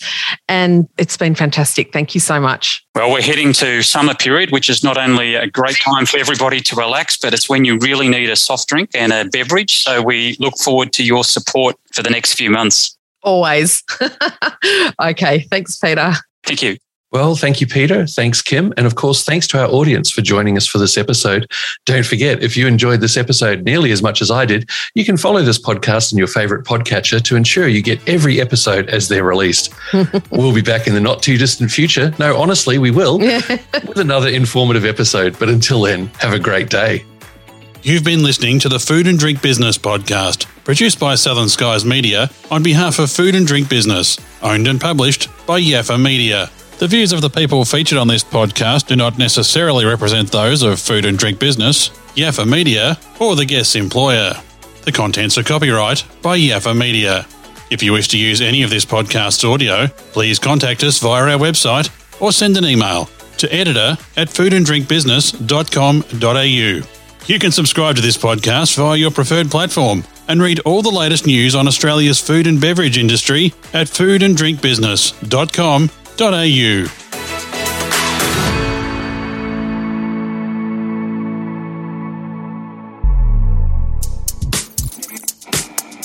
And 0.48 0.88
it's 0.98 1.16
been 1.16 1.34
fantastic. 1.34 1.92
Thank 1.92 2.14
you 2.14 2.20
so 2.20 2.40
much. 2.40 2.84
Well, 2.94 3.12
we're 3.12 3.22
heading 3.22 3.52
to 3.54 3.82
summer 3.82 4.14
period, 4.14 4.50
which 4.50 4.68
is 4.68 4.82
not 4.82 4.96
only 4.96 5.34
a 5.34 5.46
great 5.46 5.78
time 5.80 6.06
for 6.06 6.18
everybody 6.18 6.60
to 6.60 6.76
relax, 6.76 7.16
but 7.16 7.34
it's 7.34 7.48
when 7.48 7.64
you 7.64 7.78
really 7.78 8.08
need 8.08 8.30
a 8.30 8.36
soft 8.36 8.68
drink 8.68 8.90
and 8.94 9.12
a 9.12 9.24
beverage. 9.26 9.78
So 9.82 10.02
we 10.02 10.36
look 10.40 10.56
forward 10.58 10.92
to 10.94 11.04
your 11.04 11.24
support 11.24 11.76
for 11.92 12.02
the 12.02 12.10
next 12.10 12.34
few 12.34 12.50
months. 12.50 12.96
Always. 13.22 13.82
okay. 15.02 15.40
Thanks, 15.50 15.78
Peter. 15.78 16.14
Thank 16.44 16.62
you. 16.62 16.76
Well, 17.12 17.34
thank 17.34 17.60
you, 17.60 17.66
Peter. 17.66 18.06
Thanks, 18.06 18.40
Kim. 18.40 18.72
And 18.76 18.86
of 18.86 18.94
course, 18.94 19.24
thanks 19.24 19.48
to 19.48 19.60
our 19.60 19.68
audience 19.68 20.10
for 20.10 20.22
joining 20.22 20.56
us 20.56 20.66
for 20.66 20.78
this 20.78 20.96
episode. 20.96 21.50
Don't 21.84 22.06
forget, 22.06 22.40
if 22.40 22.56
you 22.56 22.68
enjoyed 22.68 23.00
this 23.00 23.16
episode 23.16 23.64
nearly 23.64 23.90
as 23.90 24.00
much 24.00 24.22
as 24.22 24.30
I 24.30 24.44
did, 24.44 24.70
you 24.94 25.04
can 25.04 25.16
follow 25.16 25.42
this 25.42 25.58
podcast 25.58 26.12
in 26.12 26.18
your 26.18 26.28
favorite 26.28 26.64
podcatcher 26.64 27.20
to 27.22 27.34
ensure 27.34 27.66
you 27.66 27.82
get 27.82 28.00
every 28.08 28.40
episode 28.40 28.88
as 28.90 29.08
they're 29.08 29.24
released. 29.24 29.74
we'll 30.30 30.54
be 30.54 30.62
back 30.62 30.86
in 30.86 30.94
the 30.94 31.00
not 31.00 31.20
too 31.20 31.36
distant 31.36 31.72
future. 31.72 32.14
No, 32.20 32.36
honestly, 32.36 32.78
we 32.78 32.92
will 32.92 33.18
with 33.18 33.98
another 33.98 34.28
informative 34.28 34.84
episode. 34.84 35.36
But 35.36 35.48
until 35.48 35.82
then, 35.82 36.06
have 36.20 36.32
a 36.32 36.38
great 36.38 36.70
day. 36.70 37.04
You've 37.82 38.04
been 38.04 38.22
listening 38.22 38.60
to 38.60 38.68
the 38.68 38.78
Food 38.78 39.08
and 39.08 39.18
Drink 39.18 39.42
Business 39.42 39.78
podcast, 39.78 40.44
produced 40.64 41.00
by 41.00 41.16
Southern 41.16 41.48
Skies 41.48 41.84
Media 41.84 42.30
on 42.50 42.62
behalf 42.62 43.00
of 43.00 43.10
Food 43.10 43.34
and 43.34 43.46
Drink 43.46 43.68
Business, 43.68 44.16
owned 44.42 44.68
and 44.68 44.80
published 44.80 45.28
by 45.46 45.60
Yaffa 45.60 46.00
Media. 46.00 46.50
The 46.80 46.88
views 46.88 47.12
of 47.12 47.20
the 47.20 47.28
people 47.28 47.62
featured 47.66 47.98
on 47.98 48.08
this 48.08 48.24
podcast 48.24 48.86
do 48.86 48.96
not 48.96 49.18
necessarily 49.18 49.84
represent 49.84 50.32
those 50.32 50.62
of 50.62 50.80
Food 50.80 51.04
and 51.04 51.18
Drink 51.18 51.38
Business, 51.38 51.90
Yaffa 52.16 52.48
Media, 52.48 52.98
or 53.20 53.36
the 53.36 53.44
guest's 53.44 53.76
employer. 53.76 54.32
The 54.86 54.92
contents 54.92 55.36
are 55.36 55.42
copyright 55.42 56.06
by 56.22 56.38
Yaffa 56.38 56.74
Media. 56.74 57.26
If 57.68 57.82
you 57.82 57.92
wish 57.92 58.08
to 58.08 58.16
use 58.16 58.40
any 58.40 58.62
of 58.62 58.70
this 58.70 58.86
podcast's 58.86 59.44
audio, 59.44 59.88
please 59.88 60.38
contact 60.38 60.82
us 60.82 60.98
via 61.00 61.24
our 61.24 61.38
website 61.38 61.90
or 62.18 62.32
send 62.32 62.56
an 62.56 62.64
email 62.64 63.10
to 63.36 63.54
editor 63.54 63.98
at 64.16 64.28
foodanddrinkbusiness.com.au. 64.28 67.26
You 67.26 67.38
can 67.38 67.52
subscribe 67.52 67.96
to 67.96 68.02
this 68.02 68.16
podcast 68.16 68.78
via 68.78 68.96
your 68.96 69.10
preferred 69.10 69.50
platform 69.50 70.04
and 70.28 70.40
read 70.40 70.60
all 70.60 70.80
the 70.80 70.88
latest 70.88 71.26
news 71.26 71.54
on 71.54 71.68
Australia's 71.68 72.22
food 72.22 72.46
and 72.46 72.58
beverage 72.58 72.96
industry 72.96 73.52
at 73.74 73.88
foodanddrinkbusiness.com.au 73.88 75.99
au. 76.18 76.90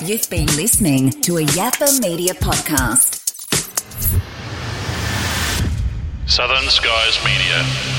You've 0.06 0.30
been 0.30 0.46
listening 0.56 1.10
to 1.22 1.38
a 1.38 1.42
Yaffa 1.42 2.00
Media 2.02 2.34
podcast. 2.36 3.22
Southern 6.28 6.70
Skies 6.70 7.18
Media. 7.26 7.95